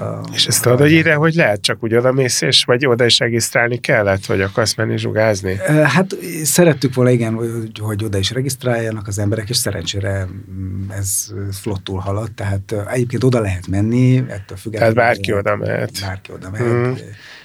a... 0.00 0.20
És 0.32 0.46
ezt 0.46 0.62
tudod, 0.62 0.78
hogy 0.78 0.92
ide, 0.92 1.14
hogy 1.14 1.34
lehet 1.34 1.60
csak 1.60 1.82
úgy 1.82 1.94
oda 1.94 2.12
mész, 2.12 2.40
és 2.40 2.64
vagy 2.64 2.86
oda 2.86 3.04
is 3.04 3.18
regisztrálni 3.18 3.78
kellett, 3.78 4.26
hogy 4.26 4.40
akarsz 4.40 4.74
menni 4.74 4.98
zsugázni? 4.98 5.56
Hát 5.84 6.16
szerettük 6.42 6.94
volna, 6.94 7.10
igen, 7.10 7.34
hogy, 7.34 7.70
hogy 7.80 8.04
oda 8.04 8.18
is 8.18 8.30
regisztráljanak 8.30 9.06
az 9.06 9.18
emberek, 9.18 9.48
és 9.48 9.56
szerencsére 9.56 10.26
mm, 10.26 10.90
ez 10.90 11.32
flottul 11.52 11.98
haladt, 11.98 12.34
tehát 12.34 12.74
egyébként 12.90 13.24
oda 13.24 13.40
lehet 13.40 13.66
menni, 13.66 14.16
ettől 14.16 14.56
függetlenül. 14.56 14.94
Tehát 14.94 15.14
bárki 15.14 15.32
oda 15.32 15.56
mehet. 15.56 16.00
Bárki 16.00 16.32
oda 16.32 16.50
mehet. 16.50 16.66
Mm 16.66 16.92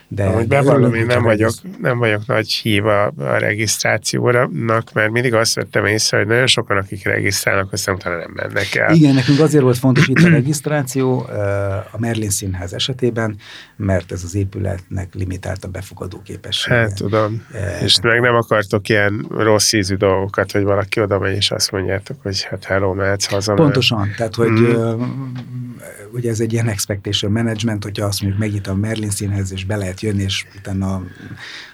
de, 0.08 0.24
Ahogy 0.24 0.48
bevallom, 0.48 0.94
én 0.94 1.06
nem 1.06 1.24
vagyok, 1.24 1.54
nem 1.82 1.98
vagyok 1.98 2.26
nagy 2.26 2.52
híva 2.52 3.06
a 3.06 3.38
regisztrációnak, 3.38 4.94
mert 4.94 5.12
mindig 5.12 5.34
azt 5.34 5.56
vettem 5.56 5.86
észre, 5.86 6.18
hogy 6.18 6.28
nagyon 6.28 6.48
sokan, 6.48 6.78
akik 6.78 7.06
regisztrálnak, 7.06 7.74
aztán 7.74 7.96
utána 7.96 8.18
nem 8.18 8.32
mennek 8.34 8.76
el. 8.76 8.94
Igen, 8.94 9.14
nekünk 9.14 9.40
azért 9.40 9.64
volt 9.64 9.78
fontos 9.78 10.08
itt 10.08 10.20
a 10.20 10.30
regisztráció 10.40 11.20
a 11.92 11.98
Merlin 11.98 12.30
Színház 12.30 12.74
esetében, 12.74 13.38
mert 13.76 14.12
ez 14.12 14.24
az 14.24 14.36
épületnek 14.36 15.14
limitált 15.14 15.64
a 15.64 15.68
befogadó 15.68 16.22
képessége. 16.22 16.76
Hát 16.76 16.96
tudom, 16.96 17.46
e, 17.54 17.80
és 17.84 18.00
meg 18.02 18.22
nem 18.22 18.36
akartok 18.36 18.90
ilyen 18.90 19.26
rossz 19.30 19.74
ízű 19.74 19.96
dolgokat, 19.96 20.52
hogy 20.52 20.64
valaki 20.64 21.02
oda 21.02 21.20
megy, 21.20 21.36
és 21.36 21.52
azt 21.52 21.72
mondjátok, 21.72 22.18
hogy 22.22 22.44
hát 22.44 22.64
hello, 22.64 22.94
mehetsz 22.94 23.26
haza. 23.26 23.54
Pontosan, 23.54 24.14
tehát 24.18 24.36
hogy 24.36 24.50
mm. 24.50 25.02
ugye 26.12 26.30
ez 26.30 26.40
egy 26.40 26.54
ilyen 26.54 26.68
expectation 26.68 27.32
management, 27.32 27.84
hogyha 27.84 28.06
azt 28.06 28.22
mondjuk 28.22 28.42
megnyit 28.42 28.68
a 28.68 28.76
Merlin 28.76 29.10
Színház, 29.10 29.52
és 29.52 29.66
be 29.66 29.76
lehet 29.96 30.02
jönni, 30.02 30.24
és 30.24 30.46
utána 30.58 30.96
a, 30.96 31.04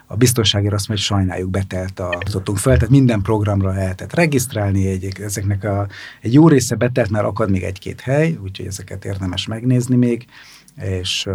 a 0.06 0.16
biztonságért 0.16 0.74
azt 0.74 0.88
mondja, 0.88 1.06
hogy 1.08 1.18
sajnáljuk, 1.18 1.50
betelt 1.50 2.00
a 2.00 2.18
tudtunk 2.32 2.58
fel, 2.58 2.76
tehát 2.76 2.90
minden 2.90 3.22
programra 3.22 3.72
lehetett 3.72 4.14
regisztrálni, 4.14 4.88
egy, 4.88 5.22
ezeknek 5.22 5.64
a, 5.64 5.88
egy 6.22 6.34
jó 6.34 6.48
része 6.48 6.76
betelt, 6.76 7.10
mert 7.10 7.26
akad 7.26 7.50
még 7.50 7.64
egy-két 7.64 8.02
hely, 8.02 8.38
úgyhogy 8.44 8.66
ezeket 8.66 9.06
érdemes 9.06 9.48
megnézni 9.48 9.96
még, 9.96 10.26
és 10.76 11.30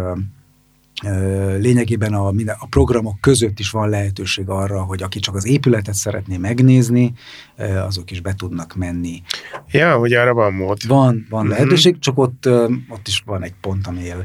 lényegében 1.57 2.13
a, 2.13 2.27
a 2.57 2.67
programok 2.69 3.21
között 3.21 3.59
is 3.59 3.69
van 3.69 3.89
lehetőség 3.89 4.49
arra, 4.49 4.81
hogy 4.81 5.03
aki 5.03 5.19
csak 5.19 5.35
az 5.35 5.47
épületet 5.47 5.93
szeretné 5.93 6.37
megnézni, 6.37 7.13
azok 7.85 8.11
is 8.11 8.21
be 8.21 8.33
tudnak 8.33 8.75
menni. 8.75 9.21
Ja, 9.71 9.97
hogy 9.97 10.13
arra 10.13 10.33
van 10.33 10.53
mód. 10.53 10.87
Van, 10.87 11.25
van 11.29 11.41
mm-hmm. 11.41 11.51
lehetőség, 11.51 11.99
csak 11.99 12.17
ott, 12.17 12.49
ott 12.89 13.07
is 13.07 13.23
van 13.25 13.43
egy 13.43 13.53
pont, 13.61 13.87
amivel 13.87 14.23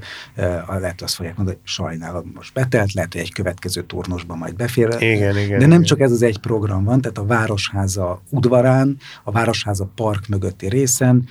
lehet 0.69 1.03
azt 1.03 1.15
fogják 1.15 1.37
mondani, 1.37 1.59
hogy 1.61 1.69
sajnálom, 1.69 2.33
most 2.35 2.55
betelt, 2.55 2.93
lehet, 2.93 3.13
hogy 3.13 3.21
egy 3.21 3.33
következő 3.33 3.83
turnusban 3.83 4.39
majd 4.39 4.57
befér. 4.57 4.97
Igen, 4.99 5.37
igen. 5.39 5.59
De 5.59 5.67
nem 5.67 5.69
igen. 5.69 5.83
csak 5.83 6.01
ez 6.01 6.13
az 6.13 6.23
egy 6.23 6.39
program 6.39 6.85
van, 6.85 7.01
tehát 7.01 7.19
a 7.19 7.25
Városháza 7.25 8.23
udvarán, 8.31 8.97
a 9.25 9.31
Városháza 9.31 9.91
park 9.95 10.29
mögötti 10.29 10.69
részen 10.69 11.29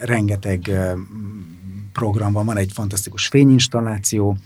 rengeteg 0.00 0.70
program 1.92 2.32
van, 2.32 2.56
egy 2.56 2.70
fantasztikus 2.72 3.26
fényinstalláció, 3.26 4.36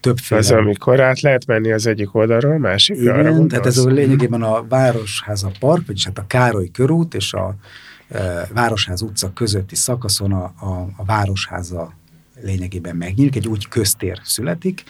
többféle... 0.00 0.40
Az, 0.40 0.50
amikor 0.50 1.00
át 1.00 1.20
lehet 1.20 1.46
menni 1.46 1.72
az 1.72 1.86
egyik 1.86 2.14
oldalról, 2.14 2.58
másikra? 2.58 3.20
Igen, 3.20 3.48
tehát 3.48 3.66
ez 3.66 3.78
a 3.78 3.88
lényegében 3.88 4.42
a 4.42 4.66
Városháza 4.68 5.50
Park, 5.58 5.86
vagyis 5.86 6.04
hát 6.04 6.18
a 6.18 6.26
Károly 6.26 6.70
körút 6.70 7.14
és 7.14 7.32
a 7.32 7.56
Városház 8.52 9.02
utca 9.02 9.32
közötti 9.32 9.74
szakaszon 9.74 10.32
a, 10.32 10.44
a, 10.44 10.88
a 10.96 11.04
Városháza 11.04 11.92
lényegében 12.42 12.96
megnyílik, 12.96 13.36
egy 13.36 13.48
úgy 13.48 13.68
köztér 13.68 14.20
születik, 14.22 14.84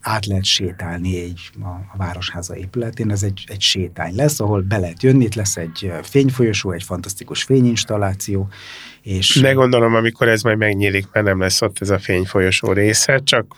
át 0.00 0.26
lehet 0.26 0.44
sétálni 0.44 1.20
egy, 1.20 1.50
a, 1.60 1.66
a 1.66 1.96
Városháza 1.96 2.56
épületén, 2.56 3.10
ez 3.10 3.22
egy, 3.22 3.44
egy 3.46 3.60
sétány 3.60 4.14
lesz, 4.14 4.40
ahol 4.40 4.60
be 4.60 4.78
lehet 4.78 5.02
jönni, 5.02 5.24
itt 5.24 5.34
lesz 5.34 5.56
egy 5.56 5.92
fényfolyosó, 6.02 6.70
egy 6.70 6.82
fantasztikus 6.82 7.42
fényinstalláció, 7.42 8.48
és... 9.02 9.40
De 9.40 9.52
gondolom, 9.52 9.94
amikor 9.94 10.28
ez 10.28 10.42
majd 10.42 10.58
megnyílik, 10.58 11.06
mert 11.12 11.26
nem 11.26 11.40
lesz 11.40 11.62
ott 11.62 11.76
ez 11.80 11.90
a 11.90 11.98
fényfolyosó 11.98 12.72
része, 12.72 13.20
csak 13.24 13.56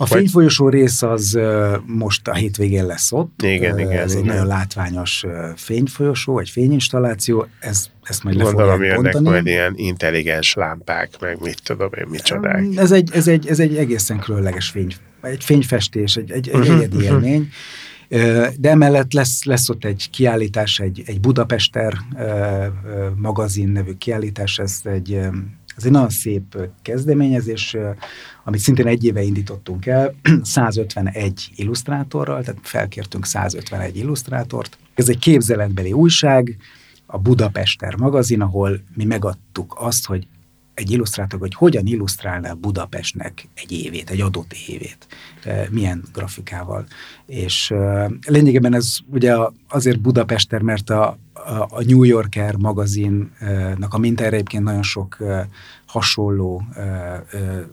a 0.00 0.06
fényfolyosó 0.06 0.68
rész 0.68 1.02
az 1.02 1.38
most 1.86 2.28
a 2.28 2.34
hétvégén 2.34 2.86
lesz 2.86 3.12
ott. 3.12 3.42
Igen, 3.42 3.78
igen. 3.78 3.98
Ez 3.98 4.12
igen. 4.12 4.22
egy 4.22 4.28
nagyon 4.28 4.46
látványos 4.46 5.24
fényfolyosó, 5.56 6.38
egy 6.38 6.50
fényinstalláció, 6.50 7.46
ez, 7.60 7.90
ezt 8.02 8.24
majd 8.24 8.40
Gondolom, 8.40 8.82
jönnek 8.82 9.18
majd 9.18 9.46
ilyen 9.46 9.72
intelligens 9.76 10.54
lámpák, 10.54 11.10
meg 11.20 11.40
mit 11.40 11.62
tudom 11.62 11.90
én, 11.98 12.06
micsodák. 12.08 12.64
Ez 12.76 12.92
egy, 12.92 13.10
ez 13.12 13.28
egy, 13.28 13.46
ez 13.46 13.60
egy 13.60 13.76
egészen 13.76 14.18
különleges 14.18 14.68
fény, 14.68 14.94
egy 15.28 15.44
fényfestés, 15.44 16.16
egy, 16.16 16.30
egy, 16.30 16.48
egy 16.48 16.54
uh-huh, 16.54 16.76
egyedi 16.76 16.96
uh-huh. 16.96 17.10
élmény. 17.10 17.48
De 18.58 18.70
emellett 18.70 19.12
lesz, 19.12 19.44
lesz 19.44 19.68
ott 19.68 19.84
egy 19.84 20.10
kiállítás, 20.10 20.80
egy, 20.80 21.02
egy 21.06 21.20
Budapester 21.20 21.94
magazin 23.16 23.68
nevű 23.68 23.92
kiállítás, 23.92 24.58
ez 24.58 24.80
egy, 24.84 25.12
ez 25.76 25.84
egy 25.84 25.90
nagyon 25.90 26.08
szép 26.08 26.56
kezdeményezés, 26.82 27.76
amit 28.44 28.60
szintén 28.60 28.86
egy 28.86 29.04
éve 29.04 29.22
indítottunk 29.22 29.86
el, 29.86 30.14
151 30.42 31.50
illusztrátorral, 31.54 32.42
tehát 32.42 32.60
felkértünk 32.62 33.26
151 33.26 33.96
illusztrátort. 33.96 34.78
Ez 34.94 35.08
egy 35.08 35.18
képzeletbeli 35.18 35.92
újság, 35.92 36.56
a 37.10 37.18
Budapester 37.18 37.96
magazin, 37.96 38.40
ahol 38.40 38.80
mi 38.94 39.04
megadtuk 39.04 39.74
azt, 39.78 40.06
hogy 40.06 40.26
egy 40.78 40.90
illusztrátor, 40.90 41.40
hogy 41.40 41.54
hogyan 41.54 41.86
illusztrálná 41.86 42.52
Budapestnek 42.52 43.48
egy 43.54 43.72
évét, 43.72 44.10
egy 44.10 44.20
adott 44.20 44.52
évét, 44.66 45.06
milyen 45.70 46.04
grafikával. 46.12 46.86
És 47.26 47.74
lényegében 48.26 48.74
ez 48.74 48.96
ugye 49.06 49.34
azért 49.68 50.00
Budapester, 50.00 50.60
mert 50.62 50.90
a, 50.90 51.18
a 51.68 51.84
New 51.84 52.02
Yorker 52.02 52.56
magazinnak 52.56 53.94
a 53.94 53.98
mintára 53.98 54.34
egyébként 54.34 54.64
nagyon 54.64 54.82
sok 54.82 55.16
hasonló 55.86 56.62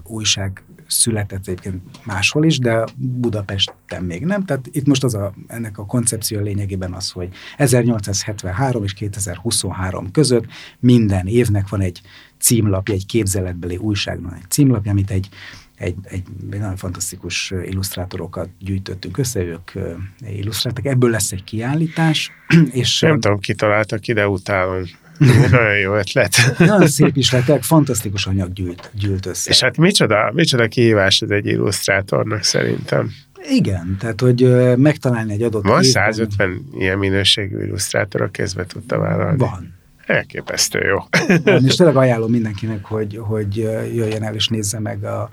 újság 0.03 0.63
született 0.87 1.47
egyébként 1.47 1.81
máshol 2.05 2.45
is, 2.45 2.59
de 2.59 2.83
Budapesten 2.95 4.03
még 4.03 4.25
nem. 4.25 4.45
Tehát 4.45 4.67
itt 4.71 4.85
most 4.85 5.03
az 5.03 5.13
a, 5.13 5.33
ennek 5.47 5.77
a 5.77 5.85
koncepció 5.85 6.39
lényegében 6.39 6.93
az, 6.93 7.11
hogy 7.11 7.29
1873 7.57 8.83
és 8.83 8.93
2023 8.93 10.11
között 10.11 10.45
minden 10.79 11.27
évnek 11.27 11.69
van 11.69 11.81
egy 11.81 12.01
címlapja, 12.39 12.93
egy 12.93 13.05
képzeletbeli 13.05 13.77
újságnak 13.77 14.35
egy 14.35 14.49
címlapja, 14.49 14.91
amit 14.91 15.11
egy 15.11 15.29
egy, 15.77 15.95
egy, 16.03 16.23
egy 16.49 16.59
nagyon 16.59 16.75
fantasztikus 16.75 17.51
illusztrátorokat 17.63 18.49
gyűjtöttünk 18.59 19.17
össze, 19.17 19.41
ők 19.41 19.71
illusztráltak. 20.19 20.85
Ebből 20.85 21.09
lesz 21.09 21.31
egy 21.31 21.43
kiállítás. 21.43 22.31
És, 22.71 22.99
Nem 22.99 23.19
tudom, 23.19 23.39
ki 23.39 23.53
találtak 23.53 24.07
ide, 24.07 24.27
utálom. 24.27 24.83
Nagyon 25.51 25.77
jó 25.77 25.95
ötlet. 25.95 26.55
Nagyon 26.57 26.87
szép 26.87 27.17
is 27.17 27.31
lett, 27.31 27.65
fantasztikus 27.65 28.27
anyag 28.27 28.53
gyűlt, 28.53 28.91
gyűlt 28.93 29.25
össze. 29.25 29.49
És 29.49 29.59
hát 29.59 29.77
micsoda, 29.77 30.31
micsoda 30.33 30.67
kihívás 30.67 31.21
ez 31.21 31.29
egy 31.29 31.45
illusztrátornak 31.45 32.43
szerintem. 32.43 33.11
Igen, 33.49 33.97
tehát 33.99 34.21
hogy 34.21 34.49
megtalálni 34.77 35.33
egy 35.33 35.41
adott 35.41 35.63
Van 35.63 35.83
150 35.83 36.69
ilyen 36.77 36.97
minőségű 36.97 37.63
illusztrátor, 37.65 38.21
a 38.21 38.31
kezbe 38.31 38.65
tudta 38.65 38.97
vállalni. 38.97 39.37
Van. 39.37 39.73
Elképesztő 40.05 40.79
jó. 40.79 40.97
Van, 41.43 41.65
és 41.65 41.75
tényleg 41.75 41.95
ajánlom 41.95 42.31
mindenkinek, 42.31 42.85
hogy, 42.85 43.17
hogy 43.21 43.55
jöjjön 43.93 44.23
el 44.23 44.35
és 44.35 44.47
nézze 44.47 44.79
meg 44.79 45.03
a, 45.03 45.29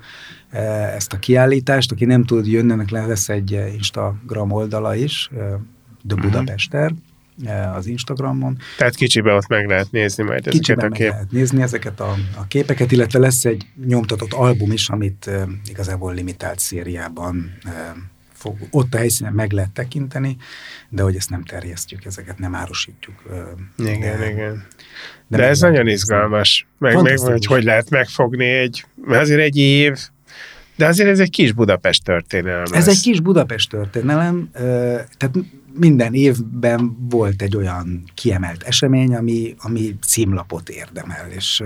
ezt 0.96 1.12
a 1.12 1.18
kiállítást. 1.18 1.92
Aki 1.92 2.04
nem 2.04 2.24
tud 2.24 2.46
jönni, 2.46 2.72
ennek 2.72 2.90
lesz 2.90 3.28
egy 3.28 3.60
Instagram 3.74 4.50
oldala 4.50 4.94
is, 4.94 5.30
The 6.08 6.16
mhm. 6.16 6.20
Budapester, 6.20 6.92
az 7.50 7.86
Instagramon. 7.86 8.58
Tehát 8.76 8.94
kicsiben 8.94 9.34
ott 9.34 9.46
meg 9.46 9.66
lehet 9.66 9.90
nézni 9.90 10.22
majd 10.22 10.38
ezeket 10.38 10.52
kicsiben 10.52 10.90
a 10.90 10.94
kép. 10.94 11.00
meg 11.00 11.10
lehet 11.10 11.30
nézni 11.30 11.62
ezeket 11.62 12.00
a, 12.00 12.14
a 12.36 12.46
képeket, 12.48 12.92
illetve 12.92 13.18
lesz 13.18 13.44
egy 13.44 13.66
nyomtatott 13.86 14.32
album 14.32 14.72
is, 14.72 14.88
amit 14.88 15.26
uh, 15.26 15.42
igazából 15.68 16.14
limitált 16.14 16.58
szériában 16.58 17.58
uh, 17.64 17.72
fog, 18.32 18.56
ott 18.70 18.94
a 18.94 18.96
helyszínen 18.96 19.32
meg 19.32 19.52
lehet 19.52 19.70
tekinteni, 19.70 20.36
de 20.88 21.02
hogy 21.02 21.16
ezt 21.16 21.30
nem 21.30 21.44
terjesztjük, 21.44 22.04
ezeket 22.04 22.38
nem 22.38 22.54
árusítjuk. 22.54 23.22
Uh, 23.78 23.88
igen, 23.88 24.18
de, 24.18 24.30
igen. 24.30 24.66
De, 25.28 25.36
de 25.36 25.44
ez 25.44 25.60
nagyon 25.60 25.88
izgalmas, 25.88 26.66
meg, 26.78 27.02
meg 27.02 27.18
hogy 27.18 27.46
hogy 27.46 27.64
lehet 27.64 27.90
megfogni 27.90 28.44
egy, 28.44 28.84
azért 29.06 29.40
egy 29.40 29.56
év, 29.56 29.98
de 30.76 30.86
azért 30.86 31.08
ez 31.08 31.18
egy 31.18 31.30
kis 31.30 31.52
Budapest 31.52 32.04
történelem. 32.04 32.62
Ez 32.62 32.70
lesz. 32.70 32.86
egy 32.86 33.00
kis 33.00 33.20
Budapest 33.20 33.70
történelem, 33.70 34.48
tehát 35.16 35.32
minden 35.74 36.14
évben 36.14 36.96
volt 37.10 37.42
egy 37.42 37.56
olyan 37.56 38.04
kiemelt 38.14 38.62
esemény, 38.62 39.14
ami, 39.14 39.54
ami 39.58 39.96
címlapot 40.06 40.68
érdemel, 40.68 41.30
és 41.36 41.62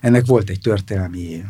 ennek 0.00 0.26
volt 0.26 0.50
egy 0.50 0.60
történelmi 0.60 1.42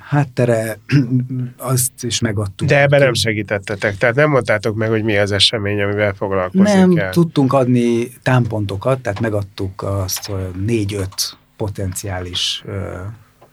háttere, 0.00 0.78
azt 1.56 1.92
is 2.00 2.20
megadtuk. 2.20 2.68
De 2.68 2.80
ebben 2.80 3.00
nem 3.00 3.14
segítettetek, 3.14 3.96
tehát 3.96 4.14
nem 4.14 4.30
mondtátok 4.30 4.76
meg, 4.76 4.88
hogy 4.88 5.02
mi 5.02 5.16
az 5.16 5.32
esemény, 5.32 5.82
amivel 5.82 6.14
foglalkozni 6.14 6.72
Nem 6.72 6.94
kell. 6.94 7.10
tudtunk 7.10 7.52
adni 7.52 8.08
támpontokat, 8.22 9.00
tehát 9.00 9.20
megadtuk 9.20 9.82
azt 9.82 10.32
négy-öt 10.66 11.36
potenciális 11.56 12.64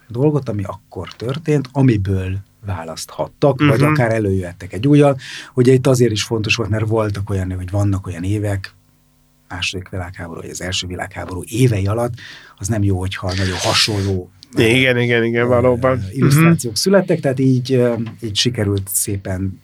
dolgot, 0.07 0.49
ami 0.49 0.63
akkor 0.63 1.13
történt, 1.13 1.69
amiből 1.71 2.37
választhattak, 2.65 3.53
uh-huh. 3.53 3.69
vagy 3.69 3.79
mhm. 3.79 3.89
akár 3.89 4.11
előjöhettek 4.11 4.73
egy 4.73 4.87
újjal. 4.87 5.17
Ugye 5.53 5.73
itt 5.73 5.87
azért 5.87 6.11
is 6.11 6.23
fontos 6.23 6.55
volt, 6.55 6.69
mert 6.69 6.87
voltak 6.87 7.29
olyan, 7.29 7.55
hogy 7.55 7.71
vannak 7.71 8.07
olyan 8.07 8.23
évek, 8.23 8.73
második 9.49 9.89
világháború, 9.89 10.41
vagy 10.41 10.49
az 10.49 10.61
első 10.61 10.87
világháború 10.87 11.43
évei 11.45 11.87
alatt, 11.87 12.13
az 12.57 12.67
nem 12.67 12.83
jó, 12.83 12.99
hogyha 12.99 13.33
nagyon 13.35 13.57
hasonló 13.57 14.29
igen, 14.57 14.97
igen, 14.97 15.23
igen, 15.23 15.47
valóban. 15.47 16.03
illusztrációk 16.11 16.57
uh-huh. 16.57 16.73
születtek, 16.73 17.19
tehát 17.19 17.39
így, 17.39 17.81
így 18.21 18.35
sikerült 18.35 18.87
szépen 18.91 19.61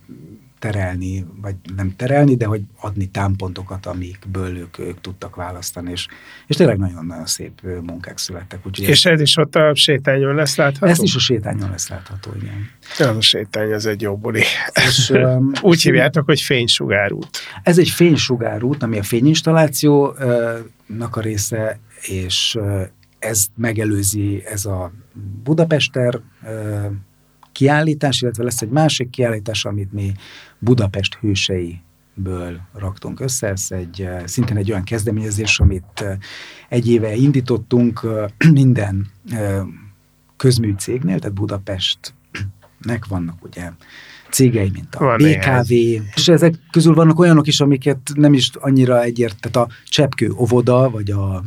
terelni, 0.61 1.25
vagy 1.41 1.55
nem 1.75 1.95
terelni, 1.95 2.35
de 2.35 2.45
hogy 2.45 2.61
adni 2.79 3.05
támpontokat, 3.05 3.85
amikből 3.85 4.57
ők, 4.57 4.79
ők 4.79 5.01
tudtak 5.01 5.35
választani, 5.35 5.91
és, 5.91 6.07
és 6.47 6.55
tényleg 6.55 6.77
nagyon-nagyon 6.77 7.25
szép 7.25 7.61
munkák 7.61 8.17
születtek. 8.17 8.65
Úgyhogy 8.65 8.87
és 8.87 9.05
ez 9.05 9.21
is 9.21 9.37
ott 9.37 9.55
a 9.55 9.75
sétányon 9.75 10.35
lesz 10.35 10.55
látható? 10.55 10.91
Ez 10.91 11.01
is 11.01 11.15
a 11.15 11.19
sétányon 11.19 11.69
lesz 11.69 11.89
látható, 11.89 12.31
igen. 12.41 12.69
Ez 12.97 13.15
a 13.15 13.21
sétány, 13.21 13.71
ez 13.71 13.85
egy 13.85 14.01
jó 14.01 14.17
buli. 14.17 14.43
És, 14.87 15.09
um, 15.09 15.51
Úgy 15.71 15.81
hívjátok, 15.81 16.25
hogy 16.25 16.41
fénysugárút. 16.41 17.39
Ez 17.63 17.77
egy 17.77 17.89
fénysugárút, 17.89 18.83
ami 18.83 18.97
a 18.97 19.03
fényinstallációnak 19.03 21.15
a 21.15 21.21
része, 21.21 21.79
és 22.01 22.57
ez 23.19 23.45
megelőzi 23.55 24.43
ez 24.45 24.65
a 24.65 24.91
Budapester 25.43 26.19
kiállítás, 27.51 28.21
illetve 28.21 28.43
lesz 28.43 28.61
egy 28.61 28.69
másik 28.69 29.09
kiállítás, 29.09 29.65
amit 29.65 29.91
mi 29.91 30.11
Budapest 30.59 31.15
hőseiből 31.15 32.59
raktunk 32.73 33.19
össze. 33.19 33.47
Ez 33.47 33.65
egy, 33.69 34.01
eh, 34.01 34.25
szintén 34.25 34.57
egy 34.57 34.71
olyan 34.71 34.83
kezdeményezés, 34.83 35.59
amit 35.59 36.01
eh, 36.01 36.17
egy 36.69 36.89
éve 36.89 37.15
indítottunk 37.15 38.01
eh, 38.03 38.51
minden 38.59 39.11
közmű 40.37 40.73
cégnél, 40.77 41.19
tehát 41.19 41.35
Budapestnek 41.35 43.05
vannak 43.07 43.43
ugye 43.43 43.71
cégei, 44.31 44.69
mint 44.73 44.95
a 44.95 45.03
Van 45.03 45.17
BKV, 45.17 45.71
ilyen. 45.71 46.09
és 46.15 46.27
ezek 46.27 46.53
közül 46.71 46.93
vannak 46.93 47.19
olyanok 47.19 47.47
is, 47.47 47.61
amiket 47.61 48.11
nem 48.13 48.33
is 48.33 48.49
annyira 48.53 49.01
egyért, 49.01 49.39
tehát 49.39 49.69
a 49.69 49.73
Cseppkő 49.85 50.31
óvoda, 50.31 50.89
vagy 50.89 51.11
a 51.11 51.43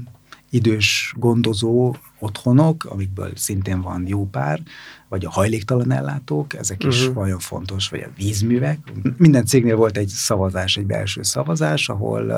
idős 0.51 1.15
gondozó 1.17 1.95
otthonok, 2.25 2.85
amikből 2.85 3.31
szintén 3.35 3.81
van 3.81 4.07
jó 4.07 4.27
pár, 4.27 4.61
vagy 5.09 5.25
a 5.25 5.31
hajléktalan 5.31 5.93
ellátók, 5.93 6.55
ezek 6.55 6.85
is 6.85 7.01
uh-huh. 7.01 7.23
nagyon 7.23 7.39
fontos, 7.39 7.89
vagy 7.89 8.01
a 8.01 8.11
vízművek. 8.17 8.79
Minden 9.17 9.45
cégnél 9.45 9.77
volt 9.77 9.97
egy 9.97 10.09
szavazás, 10.09 10.77
egy 10.77 10.87
belső 10.87 11.23
szavazás, 11.23 11.89
ahol 11.89 12.31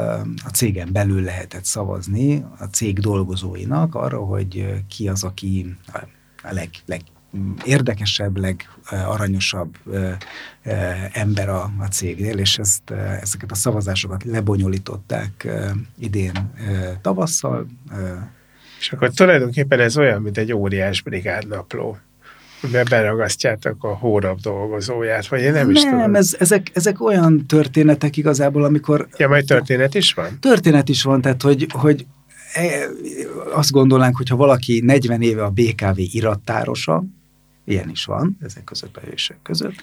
a 0.45 0.49
cégen 0.53 0.89
belül 0.93 1.23
lehetett 1.23 1.65
szavazni 1.65 2.45
a 2.59 2.65
cég 2.65 2.99
dolgozóinak 2.99 3.95
arra, 3.95 4.19
hogy 4.19 4.83
ki 4.89 5.09
az, 5.09 5.25
aki 5.25 5.77
a 6.43 6.53
leg, 6.53 6.71
leg 6.87 7.01
érdekesebb, 7.65 8.37
legaranyosabb 8.37 9.77
ember 11.13 11.49
a, 11.49 11.73
a 11.79 11.85
cégnél, 11.85 12.39
és 12.39 12.59
ezt, 12.59 12.91
ezeket 13.21 13.51
a 13.51 13.55
szavazásokat 13.55 14.25
lebonyolították 14.25 15.49
idén 15.99 16.51
tavasszal. 17.01 17.67
És 18.79 18.93
akkor 18.93 19.11
tulajdonképpen 19.11 19.81
ez 19.81 19.97
olyan, 19.99 20.23
mint 20.23 20.39
egy 20.39 20.53
óriás 20.53 21.03
brigádnapló 21.03 21.99
mert 22.73 22.89
beragasztjátok 22.89 23.85
a 23.85 23.95
hónap 23.95 24.41
dolgozóját, 24.41 25.27
vagy 25.27 25.41
én 25.41 25.53
nem, 25.53 25.67
nem 25.67 25.71
is 25.71 25.81
tudom. 25.81 25.97
Nem, 25.97 26.15
ez, 26.15 26.37
ezek, 26.39 26.71
ezek 26.73 27.01
olyan 27.01 27.47
történetek 27.47 28.17
igazából, 28.17 28.65
amikor... 28.65 29.09
Ja, 29.17 29.29
majd 29.29 29.47
történet 29.47 29.95
is 29.95 30.13
van? 30.13 30.39
Történet 30.41 30.89
is 30.89 31.03
van, 31.03 31.21
tehát 31.21 31.43
hogy, 31.43 31.67
hogy 31.73 32.07
e, 32.53 32.89
azt 33.53 33.71
gondolnánk, 33.71 34.17
hogyha 34.17 34.37
valaki 34.37 34.83
40 34.85 35.23
éve 35.23 35.45
a 35.45 35.51
BKV 35.51 35.99
irattárosa, 35.99 37.05
ilyen 37.67 37.91
is 37.91 38.05
van, 38.05 38.37
ezek 38.43 38.65
között 38.65 38.97
a 38.97 39.01
hősök 39.01 39.37
között. 39.43 39.75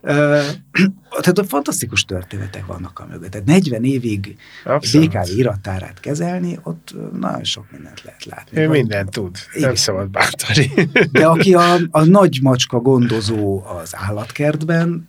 tehát 1.20 1.46
fantasztikus 1.46 2.04
történetek 2.04 2.66
vannak 2.66 2.98
a 2.98 3.06
mögött. 3.06 3.30
Tehát 3.30 3.46
40 3.46 3.84
évig 3.84 4.36
Abszolút. 4.64 5.08
BKV 5.08 5.38
irattárát 5.38 6.00
kezelni, 6.00 6.58
ott 6.62 6.94
nagyon 7.12 7.44
sok 7.44 7.70
mindent 7.70 8.02
lehet 8.04 8.24
látni. 8.24 8.60
Ő 8.60 8.66
Vagy, 8.66 8.78
mindent 8.78 9.10
tud, 9.10 9.36
igen. 9.52 9.66
nem 9.66 9.74
szabad 9.74 10.10
bántani. 10.10 10.70
De 11.12 11.26
aki 11.26 11.54
a, 11.54 11.76
a 11.90 12.04
nagy 12.04 12.38
macska 12.42 12.78
gondozó 12.78 13.62
az 13.64 13.96
állatkertben, 13.96 15.08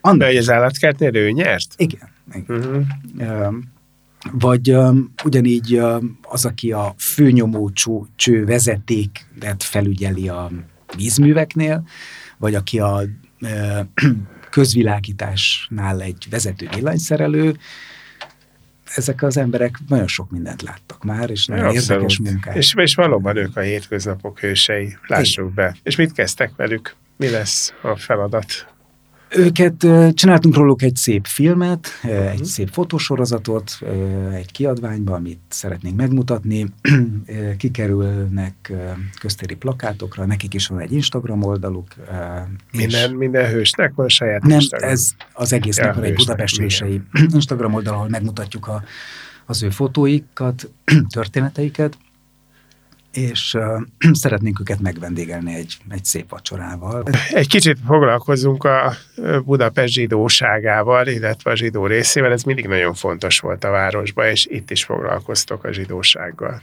annak... 0.00 0.28
De 0.28 0.38
az 0.38 0.50
állatkertnél 0.50 1.16
ő 1.16 1.30
nyert? 1.30 1.74
Igen. 1.76 2.08
igen. 2.32 2.86
Uh-huh. 3.16 3.54
Vagy 4.32 4.70
um, 4.70 5.12
ugyanígy 5.24 5.78
um, 5.78 6.18
az, 6.22 6.44
aki 6.44 6.72
a 6.72 6.94
főnyomó 6.98 7.70
cső, 7.70 8.00
cső 8.16 8.44
vezetéket 8.44 9.62
felügyeli 9.62 10.28
a 10.28 10.50
vízműveknél, 10.96 11.86
vagy 12.38 12.54
aki 12.54 12.78
a 12.78 13.02
közvilágításnál 14.50 16.02
egy 16.02 16.26
vezető 16.30 16.68
villanyszerelő, 16.74 17.56
ezek 18.94 19.22
az 19.22 19.36
emberek 19.36 19.78
nagyon 19.88 20.06
sok 20.06 20.30
mindent 20.30 20.62
láttak 20.62 21.04
már, 21.04 21.30
és 21.30 21.46
nagyon 21.46 21.64
Abszolút. 21.64 21.90
érdekes 21.90 22.18
munkák. 22.18 22.56
És, 22.56 22.74
és 22.76 22.94
valóban 22.94 23.36
ők 23.36 23.56
a 23.56 23.60
hétköznapok 23.60 24.40
hősei, 24.40 24.96
lássuk 25.06 25.50
Igen. 25.52 25.54
be. 25.54 25.76
És 25.82 25.96
mit 25.96 26.12
kezdtek 26.12 26.52
velük? 26.56 26.94
Mi 27.16 27.28
lesz 27.28 27.74
a 27.82 27.96
feladat? 27.96 28.69
Őket 29.36 29.86
csináltunk 30.14 30.54
róluk 30.54 30.82
egy 30.82 30.96
szép 30.96 31.26
filmet, 31.26 31.88
uh-huh. 32.02 32.30
egy 32.30 32.44
szép 32.44 32.68
fotósorozatot, 32.72 33.78
egy 34.32 34.52
kiadványba, 34.52 35.14
amit 35.14 35.40
szeretnénk 35.48 35.96
megmutatni. 35.96 36.66
Kikerülnek 37.58 38.72
köztéri 39.20 39.54
plakátokra, 39.54 40.26
nekik 40.26 40.54
is 40.54 40.66
van 40.66 40.80
egy 40.80 40.92
Instagram 40.92 41.42
oldaluk. 41.42 41.86
Minden, 42.72 43.10
minden 43.10 43.50
hősnek 43.50 43.94
van 43.94 44.08
saját 44.08 44.42
Nem, 44.42 44.58
Instagram. 44.58 44.90
ez 44.90 45.10
az 45.32 45.52
egésznek 45.52 45.86
ja, 45.86 45.94
van 45.94 46.04
egy 46.04 46.14
Budapest 46.14 46.58
hősei 46.58 47.00
Instagram 47.34 47.74
oldal, 47.74 47.94
ahol 47.94 48.08
megmutatjuk 48.08 48.66
a, 48.66 48.82
az 49.46 49.62
ő 49.62 49.70
fotóikat, 49.70 50.70
történeteiket 51.14 51.98
és 53.12 53.54
uh, 53.54 53.80
szeretnénk 54.22 54.60
őket 54.60 54.80
megvendégelni 54.80 55.54
egy, 55.54 55.76
egy 55.88 56.04
szép 56.04 56.30
vacsorával. 56.30 57.04
Egy 57.32 57.48
kicsit 57.48 57.78
foglalkozunk 57.86 58.64
a 58.64 58.92
Budapest 59.44 59.92
zsidóságával, 59.92 61.06
illetve 61.06 61.50
a 61.50 61.56
zsidó 61.56 61.86
részével, 61.86 62.32
ez 62.32 62.42
mindig 62.42 62.66
nagyon 62.66 62.94
fontos 62.94 63.40
volt 63.40 63.64
a 63.64 63.70
városban, 63.70 64.26
és 64.26 64.46
itt 64.46 64.70
is 64.70 64.84
foglalkoztok 64.84 65.64
a 65.64 65.72
zsidósággal. 65.72 66.62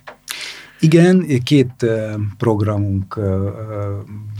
Igen, 0.80 1.42
két 1.44 1.86
programunk 2.38 3.20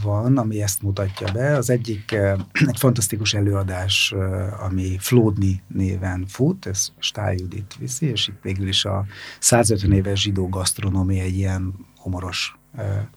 van, 0.02 0.38
ami 0.38 0.62
ezt 0.62 0.82
mutatja 0.82 1.32
be. 1.32 1.56
Az 1.56 1.70
egyik 1.70 2.12
egy 2.68 2.78
fantasztikus 2.78 3.34
előadás, 3.34 4.14
ami 4.60 4.96
Flódni 4.98 5.62
néven 5.66 6.24
fut, 6.28 6.66
ez 6.66 6.88
Stál 6.98 7.32
Judit 7.32 7.76
viszi, 7.78 8.06
és 8.06 8.28
itt 8.28 8.42
végül 8.42 8.68
is 8.68 8.84
a 8.84 9.04
150 9.38 9.92
éves 9.92 10.20
zsidó 10.20 10.48
gasztronómia 10.48 11.22
egy 11.22 11.36
ilyen 11.36 11.74
humoros 12.02 12.56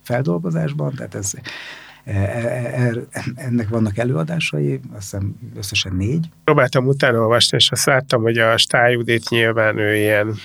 feldolgozásban, 0.02 0.94
tehát 0.96 1.15
ez 1.15 1.34
e, 2.04 2.12
e, 2.12 2.17
e, 3.12 3.24
ennek 3.36 3.70
vannak 3.70 3.98
előadásai, 3.98 4.80
azt 4.94 5.02
hiszem 5.02 5.36
összesen 5.56 5.96
négy. 5.96 6.30
Próbáltam 6.44 6.88
utána 6.88 7.20
olvasni, 7.20 7.58
és 7.58 7.72
azt 7.72 7.86
láttam, 7.86 8.22
hogy 8.22 8.38
a 8.38 8.58
Stály 8.58 8.91
Judit 8.94 9.30
nyilván 9.30 9.78
ő 9.78 9.96
ilyen 9.96 10.36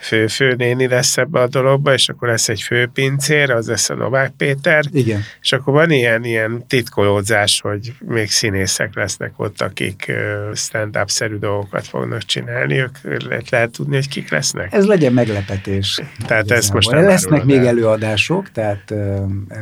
fő-főnéni 0.00 0.88
lesz 0.88 1.16
ebbe 1.16 1.40
a 1.40 1.48
dologba, 1.48 1.92
és 1.92 2.08
akkor 2.08 2.28
lesz 2.28 2.48
egy 2.48 2.62
főpincér, 2.62 3.50
az 3.50 3.68
lesz 3.68 3.90
a 3.90 3.94
Novák 3.94 4.32
Péter. 4.36 4.84
Igen. 4.92 5.20
És 5.40 5.52
akkor 5.52 5.72
van 5.72 5.90
ilyen, 5.90 6.24
ilyen 6.24 6.66
titkolódzás, 6.66 7.60
hogy 7.60 7.92
még 7.98 8.30
színészek 8.30 8.94
lesznek 8.94 9.32
ott, 9.36 9.60
akik 9.60 10.12
stand-up-szerű 10.54 11.36
dolgokat 11.36 11.86
fognak 11.86 12.22
csinálni. 12.22 12.78
Ők 12.78 13.24
lehet, 13.28 13.50
lehet 13.50 13.70
tudni, 13.70 13.94
hogy 13.94 14.08
kik 14.08 14.30
lesznek? 14.30 14.72
Ez 14.72 14.86
legyen 14.86 15.12
meglepetés. 15.12 16.00
Tehát 16.26 16.50
ez 16.50 16.68
most 16.68 16.90
nem 16.90 17.04
Lesznek 17.04 17.44
még 17.44 17.56
el. 17.56 17.66
előadások, 17.66 18.50
tehát 18.50 18.94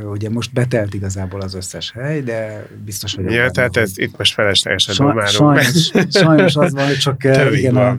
ugye 0.03 0.31
most 0.31 0.53
betelt 0.53 0.95
igazából 0.95 1.41
az 1.41 1.55
összes 1.55 1.93
hely, 1.95 2.21
de 2.21 2.67
biztos 2.85 3.15
vagyok. 3.15 3.31
Ja, 3.31 3.39
benne, 3.39 3.51
tehát 3.51 3.77
ez 3.77 3.99
itt 3.99 4.19
most 4.19 4.35
feleslegesen 4.35 4.95
Sa- 4.95 5.29
sajnos, 5.29 5.91
sajnos 6.21 6.57
az 6.57 6.73
van, 6.73 6.87
hogy 6.87 6.99
csak 6.99 7.25
igen, 7.53 7.75
van. 7.75 7.87
A, 7.87 7.99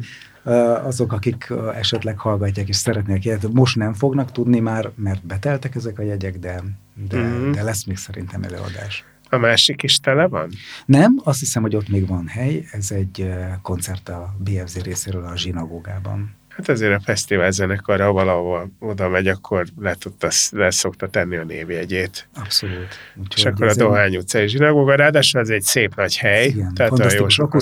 azok, 0.83 1.13
akik 1.13 1.53
esetleg 1.75 2.17
hallgatják 2.17 2.67
és 2.67 2.75
szeretnék 2.75 3.25
ilyet, 3.25 3.53
most 3.53 3.75
nem 3.75 3.93
fognak 3.93 4.31
tudni 4.31 4.59
már, 4.59 4.91
mert 4.95 5.25
beteltek 5.25 5.75
ezek 5.75 5.99
a 5.99 6.01
jegyek, 6.01 6.39
de, 6.39 6.63
de, 7.09 7.17
mm-hmm. 7.17 7.51
de 7.51 7.63
lesz 7.63 7.83
még 7.83 7.97
szerintem 7.97 8.43
előadás. 8.43 9.05
A 9.29 9.37
másik 9.37 9.83
is 9.83 9.99
tele 9.99 10.27
van? 10.27 10.49
Nem, 10.85 11.21
azt 11.23 11.39
hiszem, 11.39 11.61
hogy 11.61 11.75
ott 11.75 11.89
még 11.89 12.07
van 12.07 12.27
hely. 12.27 12.65
Ez 12.71 12.91
egy 12.91 13.33
koncert 13.61 14.09
a 14.09 14.35
BFZ 14.37 14.83
részéről 14.83 15.25
a 15.25 15.37
zsinagógában. 15.37 16.35
Hát 16.47 16.69
azért 16.69 16.93
a 16.93 16.99
fesztivál 16.99 17.51
zenekarra 17.51 18.11
valahol 18.11 18.71
oda 18.79 19.09
megy, 19.09 19.27
akkor 19.27 19.65
le, 19.79 19.93
tudta, 19.93 20.27
le 20.51 20.71
szokta 20.71 21.07
tenni 21.09 21.35
a 21.35 21.43
névjegyét. 21.43 22.27
Abszolút. 22.35 22.87
Úgyhogy 23.15 23.37
és 23.37 23.45
akkor 23.45 23.67
a 23.67 23.75
Dohány 23.75 24.17
utcai 24.17 24.47
zsinagóga, 24.47 24.95
ráadásul 24.95 25.39
ez 25.39 25.49
egy 25.49 25.61
szép 25.61 25.95
nagy 25.95 26.17
hely. 26.17 26.45
Igen, 26.45 26.73
tehát 26.73 26.91
a 26.99 27.13
jó 27.13 27.29
sokan 27.29 27.61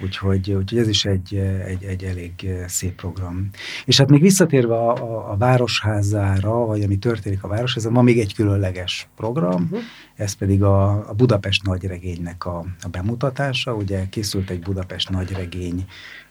Úgyhogy, 0.00 0.52
úgyhogy 0.52 0.78
ez 0.78 0.88
is 0.88 1.04
egy, 1.04 1.34
egy, 1.66 1.84
egy 1.84 2.04
elég 2.04 2.50
szép 2.66 2.94
program. 2.94 3.48
És 3.84 3.98
hát 3.98 4.10
még 4.10 4.20
visszatérve 4.20 4.74
a, 4.74 4.94
a, 4.94 5.30
a 5.30 5.36
Városházára, 5.36 6.66
vagy 6.66 6.82
ami 6.82 6.98
történik 6.98 7.42
a 7.42 7.48
Városházán, 7.48 7.92
van 7.92 8.04
még 8.04 8.18
egy 8.18 8.34
különleges 8.34 9.08
program, 9.16 9.62
uh-huh. 9.62 9.80
ez 10.14 10.32
pedig 10.32 10.62
a, 10.62 11.08
a 11.08 11.12
Budapest 11.12 11.62
nagyregénynek 11.62 12.44
a, 12.44 12.64
a 12.82 12.88
bemutatása. 12.88 13.74
Ugye 13.74 14.08
készült 14.08 14.50
egy 14.50 14.60
Budapest 14.60 15.10
nagyregény, 15.10 15.84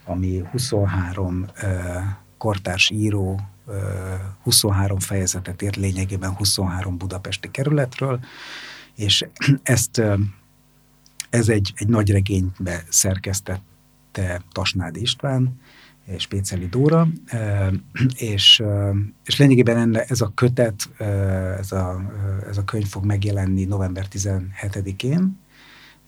ami 0.06 0.42
23 0.52 1.46
uh, 1.64 1.70
kortárs 2.38 2.90
író 2.90 3.40
23 4.44 5.00
fejezetet 5.00 5.62
ért 5.62 5.76
lényegében 5.76 6.36
23 6.36 6.98
budapesti 6.98 7.52
kerületről, 7.52 8.20
és 8.96 9.26
ezt 9.64 10.02
ez 11.36 11.50
egy, 11.50 11.74
egy 11.76 11.88
nagy 11.88 12.12
regénybe 12.12 12.84
szerkesztette 12.90 14.42
Tasnádi 14.52 15.02
István, 15.02 15.60
és 16.06 16.28
Péceli 16.28 16.68
Dóra, 16.68 17.08
és, 18.16 18.64
és 19.26 19.38
lényegében 19.38 19.78
enne, 19.78 20.04
ez 20.04 20.22
a 20.22 20.32
kötet, 20.36 20.90
ez 21.60 21.72
a, 21.72 22.12
ez 22.50 22.58
a 22.58 22.64
könyv 22.64 22.86
fog 22.86 23.06
megjelenni 23.06 23.66
november 23.66 24.08
17-én, 24.12 25.40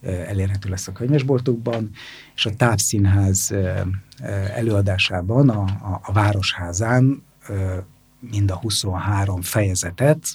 elérhető 0.02 0.68
lesz 0.68 0.88
a 0.88 0.92
könyvesboltokban, 0.92 1.90
és 2.34 2.46
a 2.46 2.54
Távszínház 2.54 3.54
előadásában, 4.54 5.48
a, 5.48 5.60
a, 5.62 6.00
a 6.02 6.12
Városházán 6.12 7.22
mind 8.20 8.50
a 8.50 8.56
23 8.56 9.42
fejezetet 9.42 10.26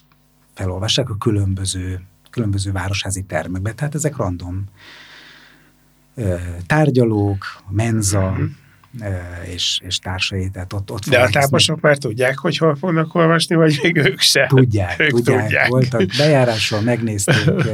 felolvassák 0.53 1.09
a 1.09 1.17
különböző 1.17 2.01
különböző 2.33 2.71
városházi 2.71 3.23
termekbe, 3.23 3.73
tehát 3.73 3.95
ezek 3.95 4.15
random 4.15 4.63
tárgyalók, 6.67 7.45
menza, 7.69 8.31
mm-hmm 8.31 8.45
és, 9.45 9.79
és 9.85 9.99
társai, 9.99 10.49
tehát 10.49 10.73
ott, 10.73 10.91
ott 10.91 11.05
De 11.09 11.19
a 11.19 11.29
táposok 11.29 11.81
már 11.81 11.97
tudják, 11.97 12.37
hogy 12.37 12.57
hol 12.57 12.75
fognak 12.75 13.15
olvasni, 13.15 13.55
vagy 13.55 13.79
még 13.81 13.95
ők 13.95 14.19
se? 14.19 14.45
Tudják, 14.47 14.99
ők 14.99 15.09
tudják, 15.09 15.41
tudják. 15.41 15.67
voltak 15.67 16.05
bejárással, 16.17 16.81
megnézték, 16.81 17.45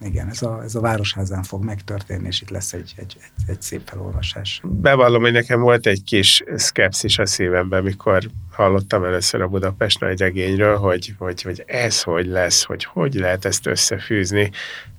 igen, 0.00 0.28
ez 0.28 0.42
a, 0.42 0.62
ez 0.62 0.74
a 0.74 0.80
Városházán 0.80 1.42
fog 1.42 1.64
megtörténni, 1.64 2.26
és 2.26 2.40
itt 2.40 2.50
lesz 2.50 2.72
egy, 2.72 2.94
egy, 2.96 3.16
egy, 3.18 3.44
egy 3.46 3.62
szép 3.62 3.80
felolvasás. 3.84 4.60
Bevallom, 4.64 5.22
hogy 5.22 5.32
nekem 5.32 5.60
volt 5.60 5.86
egy 5.86 6.04
kis 6.04 6.42
szkepszis 6.54 7.18
a 7.18 7.26
szívemben, 7.26 7.82
mikor 7.82 8.30
hallottam 8.50 9.04
először 9.04 9.40
a 9.40 9.48
Budapest 9.48 10.00
nagy 10.00 10.18
regényről, 10.18 10.76
hogy, 10.76 11.14
hogy, 11.18 11.42
hogy 11.42 11.64
ez 11.66 12.02
hogy 12.02 12.26
lesz, 12.26 12.64
hogy 12.64 12.84
hogy 12.84 13.14
lehet 13.14 13.44
ezt 13.44 13.66
összefűzni. 13.66 14.50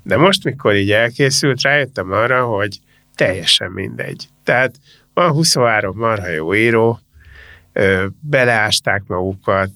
De 0.04 0.18
most, 0.18 0.44
mikor 0.44 0.76
így 0.76 0.92
elkészült, 0.92 1.62
rájöttem 1.62 2.12
arra, 2.12 2.46
hogy 2.46 2.80
teljesen 3.16 3.72
mindegy. 3.72 4.28
Tehát 4.44 4.76
van 5.14 5.32
23 5.32 5.98
marha 5.98 6.28
jó 6.28 6.56
író, 6.56 7.00
beleásták 8.20 9.04
magukat, 9.08 9.72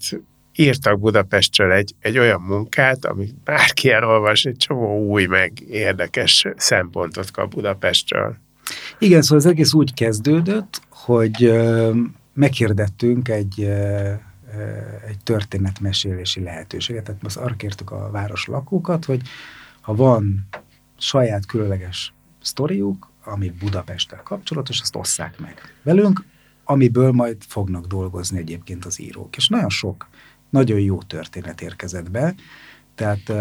írtak 0.56 1.00
Budapestről 1.00 1.72
egy, 1.72 1.94
egy 2.00 2.18
olyan 2.18 2.40
munkát, 2.40 3.04
amit 3.04 3.34
bárki 3.34 3.90
elolvas, 3.90 4.44
egy 4.44 4.56
csomó 4.56 5.08
új, 5.08 5.26
meg 5.26 5.60
érdekes 5.68 6.46
szempontot 6.56 7.30
kap 7.30 7.50
Budapestről. 7.50 8.36
Igen, 8.98 9.22
szóval 9.22 9.38
az 9.38 9.46
egész 9.46 9.72
úgy 9.72 9.94
kezdődött, 9.94 10.80
hogy 10.88 11.62
meghirdettünk 12.34 13.28
egy, 13.28 13.60
egy 15.08 15.18
történetmesélési 15.22 16.40
lehetőséget. 16.40 17.04
Tehát 17.04 17.22
most 17.22 17.36
arra 17.36 17.54
kértük 17.54 17.90
a 17.90 18.10
város 18.10 18.46
lakókat, 18.46 19.04
hogy 19.04 19.20
ha 19.80 19.94
van 19.94 20.48
saját 20.98 21.46
különleges 21.46 22.14
sztoriuk, 22.42 23.10
ami 23.24 23.50
Budapesttel 23.50 24.22
kapcsolatos, 24.22 24.80
azt 24.80 24.96
osszák 24.96 25.38
meg 25.38 25.74
velünk, 25.82 26.24
amiből 26.64 27.12
majd 27.12 27.36
fognak 27.48 27.86
dolgozni 27.86 28.38
egyébként 28.38 28.84
az 28.84 29.00
írók. 29.00 29.36
És 29.36 29.48
nagyon 29.48 29.68
sok, 29.68 30.08
nagyon 30.54 30.80
jó 30.80 31.02
történet 31.02 31.60
érkezett 31.60 32.10
be, 32.10 32.34
tehát 32.94 33.32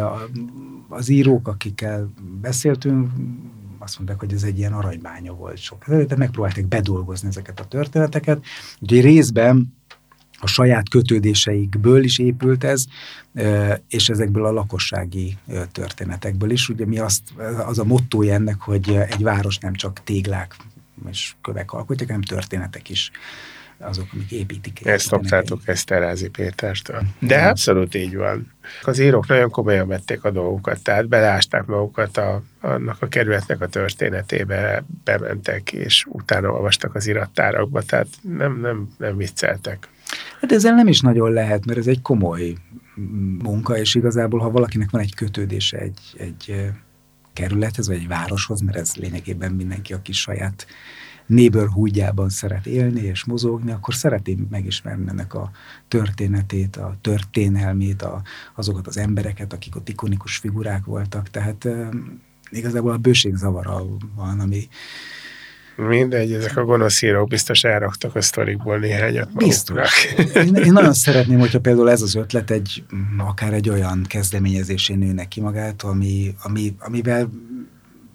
az 0.88 1.10
írók, 1.10 1.48
akikkel 1.48 2.14
beszéltünk, 2.42 3.12
azt 3.80 3.98
mondták, 3.98 4.20
hogy 4.20 4.34
ez 4.34 4.44
egy 4.44 4.58
ilyen 4.58 4.74
aranybánya 4.74 5.34
volt 5.34 5.58
sok. 5.58 5.84
Tehát 5.84 6.16
megpróbálták 6.16 6.66
bedolgozni 6.66 7.28
ezeket 7.28 7.60
a 7.60 7.66
történeteket. 7.66 8.46
Úgyhogy 8.80 9.02
részben 9.02 9.74
a 10.40 10.48
saját 10.48 10.90
kötődéseikből 10.90 12.04
is 12.04 12.20
épült 12.20 12.64
ez, 12.64 12.86
és 13.88 14.10
ezekből 14.10 14.46
a 14.46 14.52
lakossági 14.52 15.38
történetekből 15.72 16.52
is. 16.52 16.70
Ugye 16.70 16.86
mi 16.86 17.00
azt, 17.00 17.22
az 17.66 17.80
a 17.80 17.84
mottója 17.84 18.34
ennek, 18.34 18.62
hogy 18.62 18.90
egy 18.90 19.24
város 19.24 19.58
nem 19.58 19.74
csak 19.74 20.04
téglák 20.04 20.56
és 21.10 21.36
kövek 21.42 21.72
alkotják, 21.72 22.10
hanem 22.10 22.24
történetek 22.24 22.90
is 22.90 23.12
azok, 23.84 24.08
amik 24.14 24.32
építik. 24.32 24.86
Ezt 24.86 25.10
kaptátok 25.10 25.62
Eszterázi 25.66 26.30
Pétertől. 26.30 27.02
De 27.20 27.48
abszolút 27.48 27.96
így 27.96 28.16
van. 28.16 28.52
Az 28.82 29.00
írók 29.00 29.28
nagyon 29.28 29.50
komolyan 29.50 29.88
vették 29.88 30.24
a 30.24 30.32
dolgokat, 30.32 30.82
tehát 30.82 31.08
beleásták 31.08 31.66
magukat 31.66 32.18
a, 32.18 32.44
annak 32.62 32.98
a 33.02 33.08
kerületnek 33.08 33.62
a 33.62 33.68
történetébe, 33.68 34.84
bementek, 35.04 35.74
és 35.74 36.06
utána 36.10 36.50
olvastak 36.52 36.96
az 36.96 37.08
irattárakba, 37.08 37.82
tehát 37.82 38.08
nem, 38.22 38.60
nem, 38.60 38.90
nem 38.98 39.18
vicceltek. 39.18 39.88
Hát 40.42 40.52
ezzel 40.52 40.74
nem 40.74 40.88
is 40.88 41.02
nagyon 41.02 41.32
lehet, 41.32 41.66
mert 41.66 41.80
ez 41.80 41.88
egy 41.88 42.02
komoly 42.02 42.54
munka, 43.44 43.78
és 43.78 43.96
igazából, 43.96 44.40
ha 44.40 44.52
valakinek 44.52 44.90
van 44.90 45.02
egy 45.02 45.16
kötődése 45.16 45.78
egy, 45.78 46.00
egy 46.18 46.72
kerülethez, 47.34 47.88
vagy 47.88 47.96
egy 47.96 48.08
városhoz, 48.08 48.62
mert 48.62 48.78
ez 48.78 48.96
lényegében 48.96 49.52
mindenki, 49.52 49.94
aki 49.94 50.12
saját 50.12 50.68
neighborhoodjában 51.26 52.30
szeret 52.30 52.66
élni 52.66 53.02
és 53.02 53.24
mozogni, 53.24 53.72
akkor 53.72 53.94
szereti 53.94 54.38
megismerni 54.50 55.10
ennek 55.10 55.34
a 55.34 55.52
történetét, 55.88 56.76
a 56.76 56.98
történelmét, 57.02 58.02
a, 58.02 58.22
azokat 58.56 58.88
az 58.88 58.98
embereket, 58.98 59.54
akik 59.54 59.76
ott 59.76 59.90
ikonikus 59.90 60.38
figurák 60.38 60.86
voltak. 60.86 61.30
Tehát 61.30 61.68
igazából 62.50 62.92
a 62.92 62.98
bőség 62.98 63.36
zavara 63.36 63.84
van, 64.16 64.40
ami, 64.40 64.68
Mindegy, 65.76 66.34
ezek 66.34 66.58
a 66.58 66.66
gonosz 66.66 67.02
írók 67.02 67.28
biztos 67.28 67.64
elraktak 67.64 68.16
a 68.16 68.22
sztorikból 68.22 68.78
néhányat. 68.78 69.34
Biztos. 69.36 70.06
Én, 70.36 70.56
én 70.56 70.72
nagyon 70.72 70.94
szeretném, 70.94 71.40
hogyha 71.40 71.60
például 71.60 71.90
ez 71.90 72.02
az 72.02 72.16
ötlet 72.16 72.52
egy, 72.52 72.84
akár 73.18 73.54
egy 73.54 73.70
olyan 73.70 74.04
kezdeményezésén 74.08 74.98
nő 74.98 75.12
neki 75.12 75.42
magát, 75.42 75.82
ami, 75.82 76.36
ami, 76.44 76.76
amivel 76.80 77.30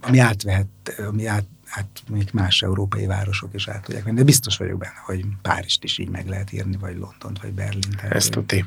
ami 0.01 0.19
átvehet, 0.19 0.69
ami 1.09 1.27
át, 1.27 1.45
át 1.71 2.03
még 2.11 2.29
más 2.33 2.63
európai 2.63 3.07
városok 3.07 3.55
is 3.55 3.69
át 3.69 3.83
tudják 3.83 4.05
venni, 4.05 4.17
de 4.17 4.25
biztos 4.25 4.57
vagyok 4.57 4.79
benne, 4.79 5.03
hogy 5.05 5.25
Párizst 5.43 5.85
is 5.85 5.99
így 5.99 6.09
meg 6.09 6.29
lehet 6.29 6.53
írni, 6.53 6.77
vagy 6.77 6.97
Londont, 6.97 7.41
vagy 7.43 7.53
Berlin. 7.53 8.01
Ezt 8.11 8.31
tuti. 8.31 8.65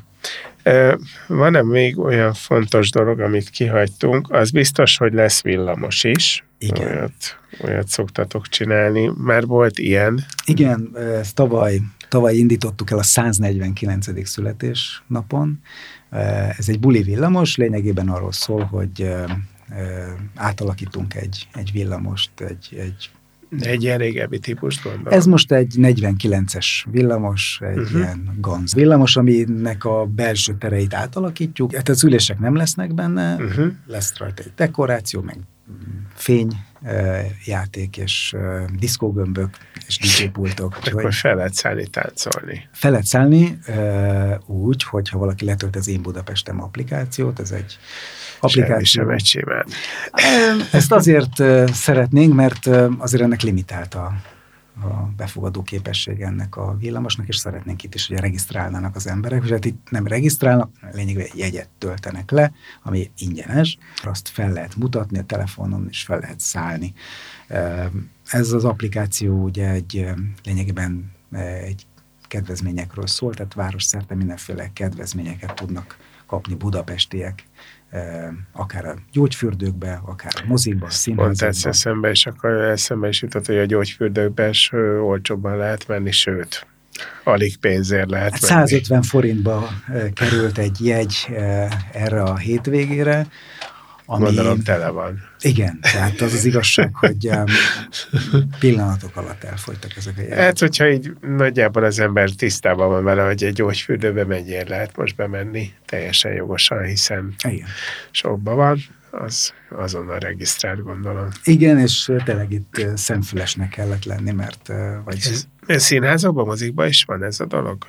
Van-e 1.26 1.62
még 1.62 1.98
olyan 1.98 2.32
fontos 2.32 2.90
dolog, 2.90 3.20
amit 3.20 3.50
kihagytunk? 3.50 4.30
Az 4.30 4.50
biztos, 4.50 4.96
hogy 4.96 5.12
lesz 5.12 5.42
villamos 5.42 6.04
is. 6.04 6.44
Igen. 6.58 6.86
Olyat, 6.86 7.38
olyat 7.60 7.88
szoktatok 7.88 8.48
csinálni. 8.48 9.10
Már 9.16 9.46
volt 9.46 9.78
ilyen. 9.78 10.24
Igen, 10.44 10.96
ezt 10.96 11.34
tavaly, 11.34 11.80
tavaly 12.08 12.34
indítottuk 12.34 12.90
el 12.90 12.98
a 12.98 13.02
149. 13.02 14.28
születésnapon. 14.28 15.60
Ez 16.58 16.68
egy 16.68 16.80
buli 16.80 17.02
villamos, 17.02 17.56
lényegében 17.56 18.08
arról 18.08 18.32
szól, 18.32 18.62
hogy 18.64 19.14
átalakítunk 20.34 21.14
egy, 21.14 21.48
egy 21.54 21.72
villamost, 21.72 22.30
egy, 22.40 22.76
egy 22.78 23.10
Egy 23.60 23.82
ilyen 23.82 23.98
régebbi 23.98 24.38
típus 24.38 24.82
gondolom. 24.82 25.12
Ez 25.12 25.26
most 25.26 25.52
egy 25.52 25.74
49-es 25.78 26.66
villamos, 26.90 27.60
egy 27.62 27.78
uh-huh. 27.78 28.00
ilyen 28.00 28.36
ganz 28.40 28.74
villamos, 28.74 29.16
aminek 29.16 29.84
a 29.84 30.04
belső 30.06 30.56
tereit 30.58 30.94
átalakítjuk. 30.94 31.74
Hát 31.74 31.88
az 31.88 32.04
ülések 32.04 32.38
nem 32.38 32.54
lesznek 32.54 32.94
benne, 32.94 33.34
uh-huh. 33.34 33.72
lesz 33.86 34.16
rajta 34.18 34.42
egy 34.42 34.52
dekoráció, 34.56 35.20
meg 35.20 35.38
fény 36.14 36.52
játék 37.44 37.96
és 37.96 38.36
diszkógömbök 38.78 39.56
és 39.86 39.98
DJ 40.02 40.24
pultok. 40.24 40.78
Akkor 40.84 41.12
fel 41.12 41.36
lehet 41.36 41.54
szállni 41.54 41.86
táncolni. 41.86 42.68
Fel 42.72 42.90
lehet 42.90 43.06
szállni 43.06 43.58
úgy, 44.46 44.82
hogyha 44.82 45.18
valaki 45.18 45.44
letölt 45.44 45.76
az 45.76 45.88
Én 45.88 46.02
Budapestem 46.02 46.62
applikációt, 46.62 47.40
ez 47.40 47.50
egy 47.50 47.78
applikáció. 48.42 48.84
Semmi 48.84 49.18
sem 49.18 49.48
egy 49.48 49.64
Ezt 50.72 50.92
azért 50.92 51.42
szeretnénk, 51.72 52.34
mert 52.34 52.66
azért 52.98 53.22
ennek 53.22 53.42
limitált 53.42 53.94
a, 53.94 54.12
a 54.82 55.08
befogadó 55.16 55.62
képesség 55.62 56.20
ennek 56.20 56.56
a 56.56 56.76
villamosnak, 56.78 57.28
és 57.28 57.36
szeretnénk 57.36 57.82
itt 57.82 57.94
is, 57.94 58.06
hogy 58.06 58.18
regisztrálnának 58.18 58.96
az 58.96 59.06
emberek, 59.06 59.44
és 59.44 59.50
hát 59.50 59.64
itt 59.64 59.90
nem 59.90 60.06
regisztrálnak, 60.06 60.70
lényegében 60.92 61.26
jegyet 61.34 61.68
töltenek 61.78 62.30
le, 62.30 62.52
ami 62.82 63.10
ingyenes, 63.16 63.78
azt 64.02 64.28
fel 64.28 64.52
lehet 64.52 64.76
mutatni 64.76 65.18
a 65.18 65.24
telefonon, 65.24 65.86
és 65.90 66.02
fel 66.02 66.18
lehet 66.18 66.40
szállni. 66.40 66.92
Ez 68.26 68.52
az 68.52 68.64
applikáció 68.64 69.42
ugye 69.42 69.68
egy 69.68 70.06
lényegében 70.44 71.12
egy 71.64 71.86
kedvezményekről 72.28 73.06
szól, 73.06 73.34
tehát 73.34 73.54
város 73.54 73.84
szerte 73.84 74.14
mindenféle 74.14 74.70
kedvezményeket 74.72 75.54
tudnak 75.54 75.96
kapni 76.26 76.54
budapestiek 76.54 77.46
akár 78.52 78.84
a 78.84 78.94
gyógyfürdőkbe, 79.12 80.00
akár 80.04 80.32
a 80.34 80.46
mozikba, 80.46 80.86
a 80.86 80.90
színházakba. 80.90 81.46
Pont 81.46 81.66
eszembe, 81.66 82.10
és 82.10 82.26
akkor 82.26 82.50
eszembe 82.50 83.08
is 83.08 83.22
jutott, 83.22 83.46
hogy 83.46 83.58
a 83.58 83.64
gyógyfürdőkbe 83.64 84.48
is 84.48 84.72
olcsóbban 85.02 85.56
lehet 85.56 85.88
menni, 85.88 86.10
sőt, 86.10 86.66
alig 87.24 87.56
pénzért 87.56 88.10
lehet 88.10 88.30
hát 88.30 88.40
150 88.40 89.02
forintba 89.02 89.68
került 90.14 90.58
egy 90.58 90.76
jegy 90.80 91.14
erre 91.92 92.22
a 92.22 92.36
hétvégére, 92.36 93.26
ami, 94.12 94.24
Gondolom 94.24 94.62
tele 94.62 94.88
van. 94.88 95.22
Igen, 95.40 95.78
tehát 95.80 96.20
az 96.20 96.32
az 96.32 96.44
igazság, 96.44 96.94
hogy 96.94 97.30
pillanatok 98.58 99.16
alatt 99.16 99.44
elfogytak 99.44 99.96
ezek 99.96 100.18
a 100.18 100.20
jegyek. 100.20 100.38
Hát, 100.38 100.58
hogyha 100.58 100.90
így 100.90 101.12
nagyjából 101.20 101.84
az 101.84 101.98
ember 101.98 102.30
tisztában 102.30 102.88
van 102.88 103.04
vele, 103.04 103.22
hogy 103.22 103.44
egy 103.44 103.52
gyógyfürdőbe 103.52 104.24
mennyire 104.24 104.68
lehet 104.68 104.96
most 104.96 105.16
bemenni, 105.16 105.72
teljesen 105.86 106.32
jogosan, 106.32 106.84
hiszen 106.84 107.34
Igen. 107.48 107.66
sokban 108.10 108.56
van, 108.56 108.78
az 109.10 109.52
azonnal 109.68 110.18
regisztrált, 110.18 110.82
gondolom. 110.82 111.28
Igen, 111.44 111.78
és 111.78 112.12
tényleg 112.24 112.52
itt 112.52 112.86
szemfülesnek 112.94 113.68
kellett 113.68 114.04
lenni, 114.04 114.30
mert... 114.30 114.72
Vagy... 115.04 115.18
Ez, 115.30 115.46
ez 115.66 115.82
színházakban, 115.82 116.46
mozikban 116.46 116.88
is 116.88 117.04
van 117.04 117.24
ez 117.24 117.40
a 117.40 117.46
dolog? 117.46 117.86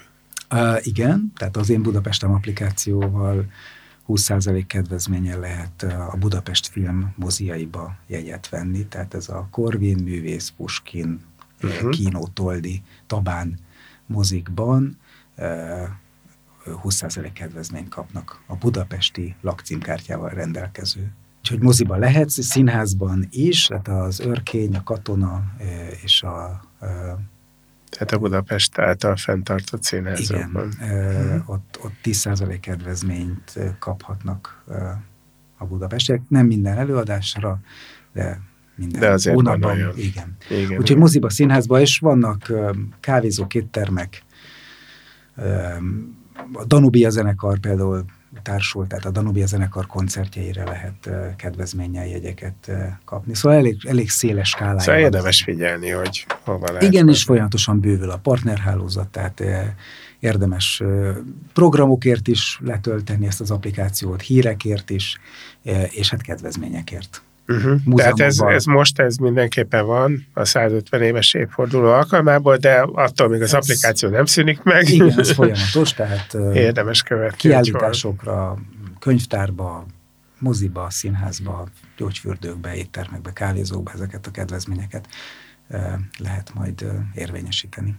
Uh, 0.51 0.85
igen, 0.85 1.31
tehát 1.37 1.57
az 1.57 1.69
én 1.69 1.81
Budapestem 1.81 2.33
applikációval 2.33 3.45
20% 4.07 4.63
kedvezménye 4.67 5.35
lehet 5.35 5.83
a 5.83 6.15
Budapest 6.19 6.67
film 6.67 7.13
moziaiba 7.15 7.95
jegyet 8.07 8.49
venni, 8.49 8.85
tehát 8.85 9.13
ez 9.13 9.29
a 9.29 9.47
Korvin, 9.51 10.03
Művész, 10.03 10.53
Puskin, 10.57 11.21
uh-huh. 11.61 11.89
Kino, 11.89 12.27
Toldi, 12.27 12.81
Tabán 13.07 13.59
mozikban 14.05 14.97
20% 16.65 17.29
kedvezményt 17.33 17.89
kapnak 17.89 18.41
a 18.47 18.55
budapesti 18.55 19.35
lakcímkártyával 19.41 20.29
rendelkező. 20.29 21.11
Úgyhogy 21.39 21.59
moziba 21.59 21.95
lehet, 21.95 22.29
színházban 22.29 23.27
is, 23.29 23.65
tehát 23.65 23.87
az 23.87 24.19
Örkény, 24.19 24.75
a 24.75 24.83
Katona 24.83 25.43
és 26.03 26.23
a 26.23 26.61
tehát 27.93 28.11
a 28.11 28.17
Budapest 28.17 28.79
által 28.79 29.15
fenntartott 29.15 29.83
színházakban. 29.83 30.71
Igen, 30.81 31.29
hmm. 31.29 31.43
ott, 31.45 31.79
ott 31.83 31.93
10% 32.03 32.57
kedvezményt 32.61 33.59
kaphatnak 33.79 34.63
a 35.57 35.65
budapestiek. 35.65 36.21
Nem 36.27 36.45
minden 36.45 36.77
előadásra, 36.77 37.59
de 38.13 38.39
minden 38.75 38.99
de 38.99 39.09
azért 39.09 39.35
hónapban. 39.35 39.77
Van 39.77 39.97
igen. 39.97 40.37
igen. 40.49 40.77
Úgyhogy 40.79 40.97
moziba, 40.97 41.29
színházban 41.29 41.81
is 41.81 41.99
vannak 41.99 42.51
kávézók, 42.99 43.55
éttermek, 43.55 44.23
a 46.53 46.65
Danubia 46.65 47.09
zenekar 47.09 47.59
például 47.59 48.05
társult, 48.43 48.87
tehát 48.87 49.05
a 49.05 49.11
Danubia 49.11 49.45
zenekar 49.45 49.87
koncertjeire 49.87 50.63
lehet 50.63 51.09
kedvezménnyel 51.37 52.07
jegyeket 52.07 52.71
kapni. 53.05 53.35
Szóval 53.35 53.57
elég, 53.57 53.85
elég 53.87 54.09
széles 54.09 54.49
skálája. 54.49 54.79
Szóval 54.79 55.01
érdemes 55.01 55.43
figyelni, 55.43 55.89
hogy 55.89 56.25
hova 56.43 56.65
lehet. 56.71 56.81
Igen, 56.81 57.09
és 57.09 57.23
folyamatosan 57.23 57.79
bővül 57.79 58.09
a 58.09 58.17
partnerhálózat, 58.17 59.07
tehát 59.07 59.43
érdemes 60.19 60.83
programokért 61.53 62.27
is 62.27 62.59
letölteni 62.63 63.25
ezt 63.25 63.41
az 63.41 63.51
applikációt, 63.51 64.21
hírekért 64.21 64.89
is, 64.89 65.19
és 65.89 66.09
hát 66.09 66.21
kedvezményekért. 66.21 67.21
Uh-huh. 67.47 67.95
Tehát 67.95 68.19
ez, 68.19 68.39
ez 68.39 68.65
most 68.65 68.99
ez 68.99 69.15
mindenképpen 69.15 69.85
van 69.85 70.27
a 70.33 70.45
150 70.45 71.01
éves 71.01 71.33
évforduló 71.33 71.87
alkalmából, 71.87 72.57
de 72.57 72.87
attól 72.91 73.27
még 73.27 73.41
az 73.41 73.53
ez, 73.53 73.63
applikáció 73.63 74.09
nem 74.09 74.25
szűnik 74.25 74.63
meg. 74.63 74.89
Igen, 74.89 75.19
ez 75.19 75.31
folyamatos, 75.41 75.93
tehát 75.93 76.33
érdemes 76.53 77.03
követni. 77.03 77.37
Kiállításokra, 77.37 78.57
könyvtárba, 78.99 79.85
moziba, 80.39 80.89
színházba, 80.89 81.67
gyógyfürdőkbe, 81.97 82.75
éttermekbe, 82.75 83.33
kávézókba 83.33 83.91
ezeket 83.93 84.27
a 84.27 84.31
kedvezményeket 84.31 85.07
lehet 86.17 86.53
majd 86.53 86.85
érvényesíteni. 87.15 87.95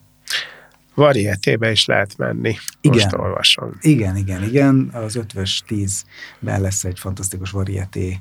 Varietébe 0.95 1.71
is 1.71 1.85
lehet 1.85 2.17
menni. 2.17 2.57
Igen. 2.81 3.03
Most 3.03 3.15
olvasom. 3.15 3.77
Igen, 3.81 4.17
igen, 4.17 4.43
igen. 4.43 4.91
Az 4.93 5.19
5-ös 5.21 5.61
10-ben 5.69 6.61
lesz 6.61 6.85
egy 6.85 6.99
fantasztikus 6.99 7.51
varieté 7.51 8.21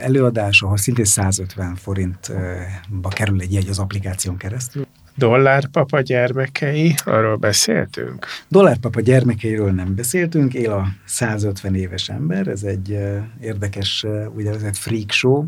előadás, 0.00 0.62
ahol 0.62 0.76
szintén 0.76 1.04
150 1.04 1.74
forintba 1.74 3.08
kerül 3.08 3.40
egy 3.40 3.52
jegy 3.52 3.68
az 3.68 3.78
applikáción 3.78 4.36
keresztül. 4.36 4.86
Dollárpapa 5.16 6.00
gyermekei, 6.00 6.94
arról 7.04 7.36
beszéltünk? 7.36 8.26
Dollárpapa 8.48 9.00
gyermekeiről 9.00 9.70
nem 9.72 9.94
beszéltünk, 9.94 10.54
él 10.54 10.72
a 10.72 10.86
150 11.04 11.74
éves 11.74 12.08
ember, 12.08 12.46
ez 12.48 12.62
egy 12.62 12.98
érdekes 13.40 14.06
úgynevezett 14.34 14.76
freak 14.76 15.10
show, 15.10 15.44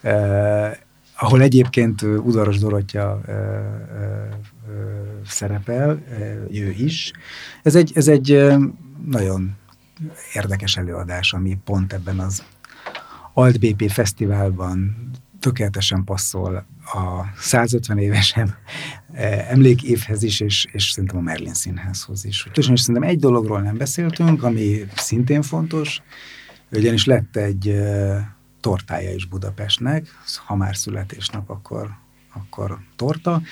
eh, 0.00 0.72
ahol 1.18 1.42
egyébként 1.42 2.02
Udaros 2.02 2.58
Dorottya 2.58 3.20
eh, 3.26 3.34
eh, 3.34 4.28
szerepel, 5.26 6.02
ő 6.50 6.74
is. 6.78 7.12
Ez 7.62 7.74
egy, 7.74 7.92
ez 7.94 8.08
egy 8.08 8.46
nagyon 9.06 9.56
érdekes 10.32 10.76
előadás, 10.76 11.32
ami 11.32 11.58
pont 11.64 11.92
ebben 11.92 12.18
az 12.18 12.42
Alt 13.38 13.58
BP 13.58 13.90
Fesztiválban 13.90 15.10
tökéletesen 15.40 16.04
passzol 16.04 16.66
a 16.92 17.24
150 17.38 17.98
évesen 17.98 18.54
emlékévhez 19.48 20.22
is, 20.22 20.40
és, 20.40 20.66
és 20.72 20.90
szerintem 20.90 21.18
a 21.18 21.20
Merlin 21.20 21.54
Színházhoz 21.54 22.24
is. 22.24 22.48
És 22.54 22.64
szerintem 22.64 23.02
egy 23.02 23.18
dologról 23.18 23.60
nem 23.60 23.76
beszéltünk, 23.76 24.42
ami 24.42 24.86
szintén 24.94 25.42
fontos, 25.42 26.02
ugyanis 26.70 27.04
lett 27.04 27.36
egy 27.36 27.74
tortája 28.60 29.14
is 29.14 29.26
Budapestnek, 29.26 30.06
ha 30.46 30.56
már 30.56 30.76
születésnap, 30.76 31.50
akkor, 31.50 31.90
akkor 32.32 32.78
torta. 32.96 33.42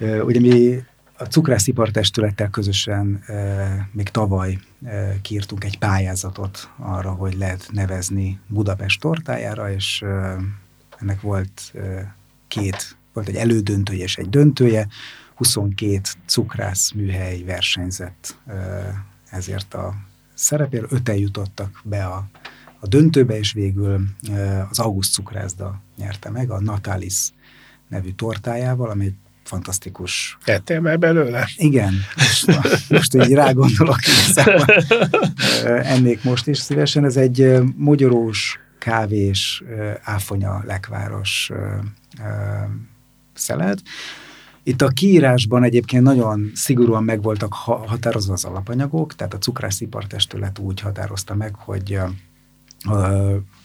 Ugye 0.00 0.40
mi 0.40 0.82
a 1.22 1.26
cukrászipartestülettel 1.26 2.50
közösen 2.50 3.22
e, 3.26 3.88
még 3.92 4.08
tavaly 4.08 4.58
e, 4.84 5.20
kiírtunk 5.20 5.64
egy 5.64 5.78
pályázatot 5.78 6.70
arra, 6.78 7.10
hogy 7.10 7.34
lehet 7.34 7.68
nevezni 7.72 8.40
Budapest 8.46 9.00
tortájára, 9.00 9.72
és 9.72 10.02
e, 10.02 10.36
ennek 10.98 11.20
volt 11.20 11.72
e, 11.74 12.14
két, 12.48 12.96
volt 13.12 13.28
egy 13.28 13.36
elődöntője 13.36 14.02
és 14.02 14.16
egy 14.16 14.28
döntője, 14.28 14.88
22 15.34 16.00
cukrász 16.26 16.90
műhely 16.90 17.42
versenyzett 17.42 18.38
e, 18.46 18.54
ezért 19.30 19.74
a 19.74 19.94
szerepért, 20.34 20.92
öten 20.92 21.16
jutottak 21.16 21.80
be 21.84 22.04
a, 22.04 22.26
a 22.80 22.86
döntőbe, 22.86 23.38
és 23.38 23.52
végül 23.52 24.00
e, 24.32 24.66
az 24.70 24.78
August 24.78 25.12
cukrászda 25.12 25.82
nyerte 25.96 26.30
meg 26.30 26.50
a 26.50 26.60
Natalis 26.60 27.32
nevű 27.88 28.12
tortájával, 28.12 28.90
ami 28.90 29.14
fantasztikus. 29.44 30.38
Ettél 30.44 30.80
már 30.80 30.98
belőle? 30.98 31.48
Igen, 31.56 31.94
most, 32.16 32.46
most 32.90 33.14
így 33.14 33.32
rágondolok, 33.32 33.98
ennék 35.64 36.22
most 36.24 36.46
is 36.46 36.58
szívesen. 36.58 37.04
Ez 37.04 37.16
egy 37.16 37.58
mogyorós, 37.76 38.58
kávés, 38.78 39.62
áfonya, 40.02 40.62
lekváros 40.66 41.50
szelet. 43.34 43.82
Itt 44.62 44.82
a 44.82 44.88
kiírásban 44.88 45.62
egyébként 45.62 46.02
nagyon 46.02 46.50
szigorúan 46.54 47.04
meg 47.04 47.22
voltak 47.22 47.52
határozva 47.52 48.32
az 48.32 48.44
alapanyagok, 48.44 49.14
tehát 49.14 49.34
a 49.34 49.38
cukrászipartestület 49.38 50.58
úgy 50.58 50.80
határozta 50.80 51.34
meg, 51.34 51.54
hogy 51.54 51.98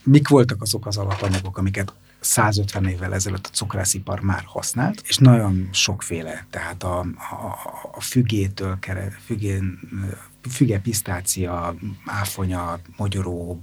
mik 0.04 0.28
voltak 0.28 0.62
azok 0.62 0.86
az 0.86 0.98
alapanyagok, 0.98 1.58
amiket 1.58 1.94
150 2.28 2.86
évvel 2.86 3.14
ezelőtt 3.14 3.48
a 3.48 3.56
cukrászipar 3.56 4.20
már 4.20 4.44
használt, 4.46 5.02
és 5.08 5.18
nagyon 5.18 5.70
sokféle, 5.72 6.46
tehát 6.50 6.84
a, 6.84 7.00
a, 7.00 7.58
a 7.92 8.02
fügétől, 8.02 8.78
fügén, 9.26 9.80
füge, 10.50 10.80
pisztácia, 10.80 11.76
áfonya, 12.06 12.80
mogyoró, 12.98 13.62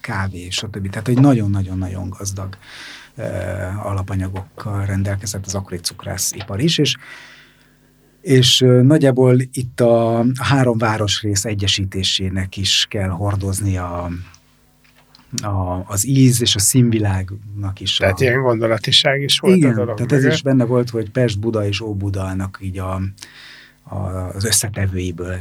kávé, 0.00 0.48
stb. 0.50 0.90
Tehát 0.90 1.08
egy 1.08 1.20
nagyon-nagyon-nagyon 1.20 2.08
gazdag 2.08 2.56
uh, 3.16 3.86
alapanyagokkal 3.86 4.84
rendelkezett 4.84 5.46
az 5.46 5.54
akkori 5.54 5.78
cukrászipar 5.78 6.60
is, 6.60 6.78
és 6.78 6.96
és 8.20 8.64
nagyjából 8.82 9.40
itt 9.52 9.80
a 9.80 10.24
három 10.40 10.78
városrész 10.78 11.44
egyesítésének 11.44 12.56
is 12.56 12.86
kell 12.90 13.08
hordozni 13.08 13.76
a, 13.76 14.10
a, 15.42 15.84
az 15.86 16.06
íz 16.06 16.40
és 16.40 16.54
a 16.54 16.58
színvilágnak 16.58 17.80
is. 17.80 17.96
Tehát 17.96 18.20
a, 18.20 18.24
ilyen 18.24 18.42
gondolatiság 18.42 19.22
is 19.22 19.38
volt 19.38 19.56
igen, 19.56 19.70
a 19.70 19.74
dolog. 19.74 19.96
tehát 19.96 20.24
ez 20.24 20.32
is 20.32 20.42
benne 20.42 20.64
volt, 20.64 20.90
hogy 20.90 21.10
Pest, 21.10 21.40
Buda 21.40 21.66
és 21.66 21.80
Óbudának 21.80 22.58
így 22.60 22.78
a, 22.78 23.00
a, 23.82 23.96
az 24.34 24.44
összetevőiből 24.44 25.38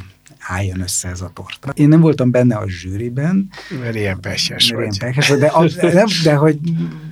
álljon 0.48 0.82
össze 0.82 1.10
ez 1.10 1.22
a 1.22 1.32
torta. 1.34 1.72
Én 1.76 1.88
nem 1.88 2.02
voltam 2.02 2.32
benne 2.32 2.56
a 2.56 2.70
zsűriben. 2.70 3.50
Mert 3.82 3.96
ilyen 3.96 4.20
pehes 4.20 4.72
vagy. 4.72 4.80
Ilyen 4.80 4.94
pehes, 5.00 5.28
de, 5.28 5.46
a, 5.46 5.68
de, 5.68 6.06
de 6.24 6.36
hogy 6.36 6.60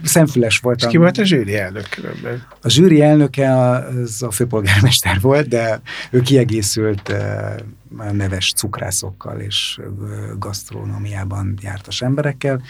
szemfüles 0.04 0.58
voltam. 0.58 0.88
És 0.88 0.94
ki 0.94 1.00
volt 1.00 1.18
a 1.18 1.24
zsűri 1.24 1.58
elnök 1.58 1.90
különben? 1.90 2.44
A 2.62 2.70
zsűri 2.70 3.02
elnöke 3.02 3.58
az 3.58 4.24
a 4.24 4.32
főpolgármester 4.32 5.20
volt, 5.22 5.48
de 5.48 5.82
ő 6.12 6.22
kiegészült 6.22 7.10
uh, 7.10 7.18
neves 8.12 8.54
cukrászokkal 8.54 9.39
és 9.39 9.80
gasztronómiában 10.39 11.58
jártas 11.62 12.02
emberekkel, 12.02 12.62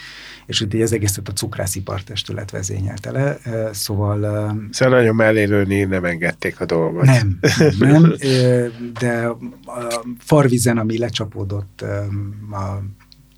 és 0.46 0.60
itt 0.60 0.82
az 0.82 0.92
egészet 0.92 1.28
a 1.28 1.32
cukrászipartestület 1.32 2.50
vezényelte 2.50 3.10
le, 3.10 3.38
szóval... 3.72 4.20
Szóval 4.70 4.98
nagyon 4.98 5.14
mellélőni 5.14 5.82
nem 5.84 6.04
engedték 6.04 6.60
a 6.60 6.64
dolgot. 6.64 7.04
Nem, 7.04 7.38
nem, 7.78 8.14
de 9.00 9.26
a 9.66 10.04
farvizen, 10.18 10.78
ami 10.78 10.98
lecsapódott 10.98 11.84
a 12.50 12.82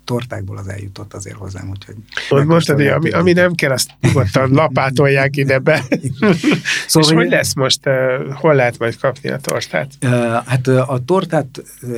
tortákból 0.07 0.57
az 0.57 0.67
eljutott 0.67 1.13
azért 1.13 1.35
hozzám, 1.35 1.69
úgyhogy... 1.69 1.95
Ott 2.29 2.45
mondtad, 2.45 2.75
hogy 2.75 2.87
ami, 2.87 3.09
ami 3.09 3.31
nem 3.33 3.53
kell, 3.53 3.71
azt 3.71 3.89
nyugodtan 4.01 4.51
lapátolják 4.61 5.35
ide 5.35 5.59
be. 5.59 5.83
szóval, 6.87 7.11
És 7.11 7.15
hogy 7.15 7.29
lesz 7.29 7.53
most, 7.53 7.79
uh, 7.85 8.33
hol 8.33 8.55
lehet 8.55 8.79
majd 8.79 8.97
kapni 8.97 9.29
a 9.29 9.37
tortát? 9.37 9.91
Uh, 10.01 10.11
hát 10.45 10.67
uh, 10.67 10.91
a 10.91 11.03
tortát 11.05 11.63
uh, 11.81 11.91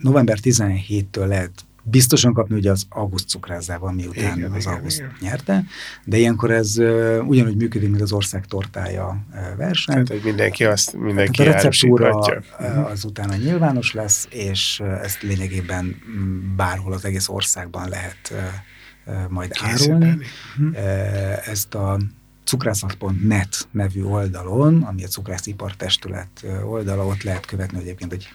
november 0.00 0.38
17-től 0.42 1.26
lehet 1.26 1.50
biztosan 1.82 2.32
kapni 2.32 2.54
ugye 2.54 2.70
az 2.70 2.86
August 2.88 3.28
cukrázával, 3.28 3.92
miután 3.92 4.38
igen, 4.38 4.52
az 4.52 4.66
August 4.66 4.98
igen. 4.98 5.16
nyerte, 5.20 5.64
de 6.04 6.16
ilyenkor 6.16 6.50
ez 6.50 6.78
uh, 6.78 7.22
ugyanúgy 7.26 7.56
működik, 7.56 7.88
mint 7.88 8.02
az 8.02 8.12
ország 8.12 8.46
tortája 8.46 9.24
uh, 9.30 9.56
verseny. 9.56 9.94
Tehát, 9.94 10.08
hogy 10.08 10.20
mindenki 10.24 10.64
azt 10.64 10.92
mindenki 10.92 11.36
Tehát 11.36 11.52
a 11.52 11.56
receptúra 11.56 12.16
uh, 12.16 12.90
az 12.90 13.04
utána 13.04 13.36
nyilvános 13.36 13.92
lesz, 13.92 14.26
és 14.30 14.80
uh, 14.82 15.02
ezt 15.02 15.22
lényegében 15.22 15.84
mm, 16.08 16.56
bárhol 16.56 16.92
az 16.92 17.04
egész 17.04 17.28
országban 17.28 17.88
lehet 17.88 18.32
uh, 18.32 19.14
uh, 19.14 19.28
majd 19.28 19.50
árulni. 19.60 20.18
Uh, 20.58 21.48
ezt 21.48 21.74
a 21.74 21.98
cukrászat.net 22.44 23.68
nevű 23.70 24.02
oldalon, 24.02 24.82
ami 24.82 25.04
a 25.04 25.08
cukrászipartestület 25.08 26.46
oldala, 26.64 27.06
ott 27.06 27.22
lehet 27.22 27.46
követni 27.46 27.78
egyébként, 27.78 28.10
hogy, 28.10 28.28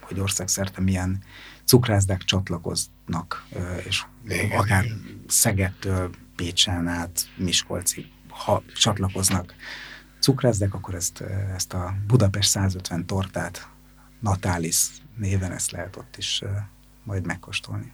hogy 0.00 0.20
országszerte 0.20 0.80
milyen 0.80 1.22
cukrászdák 1.64 2.22
csatlakoznak, 2.22 3.46
és 3.86 4.04
igen, 4.28 4.58
akár. 4.58 4.84
Szegettől, 5.26 6.10
Pécsen 6.36 6.88
át, 6.88 7.28
Miskolci, 7.36 8.06
ha 8.28 8.62
csatlakoznak 8.74 9.54
cukrászdák, 10.20 10.74
akkor 10.74 10.94
ezt, 10.94 11.24
ezt 11.54 11.72
a 11.72 11.94
Budapest 12.06 12.48
150 12.48 13.06
tortát, 13.06 13.68
Natalis 14.20 14.88
néven 15.16 15.52
ezt 15.52 15.70
lehet 15.70 15.96
ott 15.96 16.16
is 16.16 16.42
majd 17.04 17.26
megkóstolni. 17.26 17.92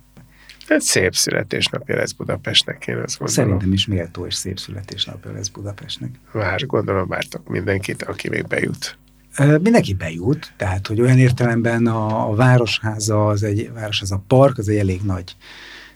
Ez 0.66 0.84
szép 0.84 1.14
születésnapja 1.14 1.96
lesz 1.96 2.12
Budapestnek, 2.12 2.86
én 2.86 2.96
azt 2.96 3.18
gondolom. 3.18 3.44
Szerintem 3.44 3.72
is 3.72 3.86
méltó 3.86 4.26
és 4.26 4.34
szép 4.34 4.58
születésnapja 4.58 5.32
lesz 5.32 5.48
Budapestnek. 5.48 6.10
Vár, 6.32 6.66
gondolom 6.66 7.08
vártok 7.08 7.48
mindenkit, 7.48 8.02
aki 8.02 8.28
még 8.28 8.46
bejut. 8.46 8.98
Mindenki 9.38 9.94
bejut, 9.94 10.52
tehát 10.56 10.86
hogy 10.86 11.00
olyan 11.00 11.18
értelemben 11.18 11.86
a, 11.86 12.30
a 12.30 12.34
Városháza, 12.34 13.26
az 13.26 13.42
egy 13.42 13.72
Városháza 13.72 14.22
park, 14.26 14.58
az 14.58 14.68
egy 14.68 14.76
elég 14.76 15.00
nagy 15.02 15.36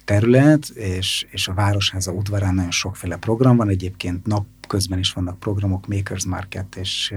terület, 0.04 0.68
és, 0.68 1.26
és 1.30 1.48
a 1.48 1.54
Városháza 1.54 2.12
udvarán 2.12 2.54
nagyon 2.54 2.70
sokféle 2.70 3.16
program 3.16 3.56
van, 3.56 3.68
egyébként 3.68 4.26
nap 4.26 4.46
közben 4.68 4.98
is 4.98 5.12
vannak 5.12 5.38
programok, 5.38 5.86
Makers 5.86 6.24
Market 6.26 6.76
és 6.76 7.14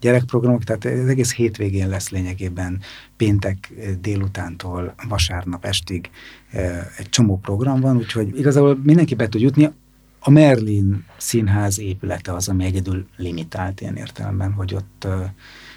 gyerekprogramok, 0.00 0.64
tehát 0.64 0.84
az 0.84 1.08
egész 1.08 1.34
hétvégén 1.34 1.88
lesz 1.88 2.10
lényegében 2.10 2.80
péntek 3.16 3.72
délutántól 4.00 4.94
vasárnap 5.08 5.64
estig 5.64 6.10
egy 6.96 7.08
csomó 7.08 7.38
program 7.38 7.80
van, 7.80 7.96
úgyhogy 7.96 8.38
igazából 8.38 8.80
mindenki 8.82 9.14
be 9.14 9.28
tud 9.28 9.40
jutni, 9.40 9.70
a 10.20 10.30
Merlin 10.30 11.04
színház 11.16 11.78
épülete 11.78 12.32
az, 12.32 12.48
ami 12.48 12.64
egyedül 12.64 13.06
limitált 13.16 13.80
ilyen 13.80 13.96
értelemben, 13.96 14.52
hogy 14.52 14.74
ott 14.74 15.06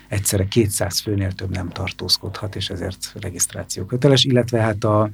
egyszerre 0.09 0.47
200 0.47 0.99
főnél 0.99 1.31
több 1.31 1.49
nem 1.49 1.69
tartózkodhat, 1.69 2.55
és 2.55 2.69
ezért 2.69 3.13
regisztráció 3.19 3.85
köteles, 3.85 4.23
illetve 4.23 4.61
hát 4.61 4.83
a 4.83 5.09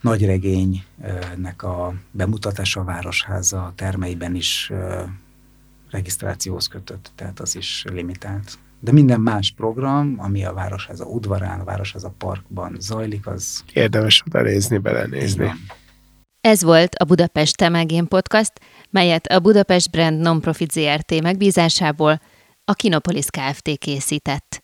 nagy 0.00 0.24
regénynek 0.24 1.62
a 1.62 1.94
bemutatása 2.10 2.80
a 2.80 2.84
Városháza 2.84 3.72
termeiben 3.76 4.34
is 4.34 4.72
regisztrációhoz 5.90 6.66
kötött, 6.66 7.10
tehát 7.14 7.40
az 7.40 7.56
is 7.56 7.84
limitált. 7.92 8.58
De 8.80 8.92
minden 8.92 9.20
más 9.20 9.52
program, 9.56 10.14
ami 10.18 10.44
a 10.44 10.52
Városháza 10.52 11.04
udvarán, 11.04 11.60
a 11.60 11.64
Városháza 11.64 12.14
parkban 12.18 12.76
zajlik, 12.78 13.26
az... 13.26 13.64
Érdemes 13.72 14.22
oda 14.26 14.42
nézni, 14.42 14.78
belenézni. 14.78 15.44
Igen. 15.44 15.56
Ez 16.40 16.62
volt 16.62 16.94
a 16.94 17.04
Budapest 17.04 17.56
Temegén 17.56 18.08
Podcast, 18.08 18.52
melyet 18.90 19.26
a 19.26 19.40
Budapest 19.40 19.90
Brand 19.90 20.20
Nonprofit 20.20 20.72
ZRT 20.72 21.22
megbízásából 21.22 22.20
a 22.64 22.72
Kinopolis 22.72 23.26
Kft. 23.30 23.78
készített. 23.78 24.62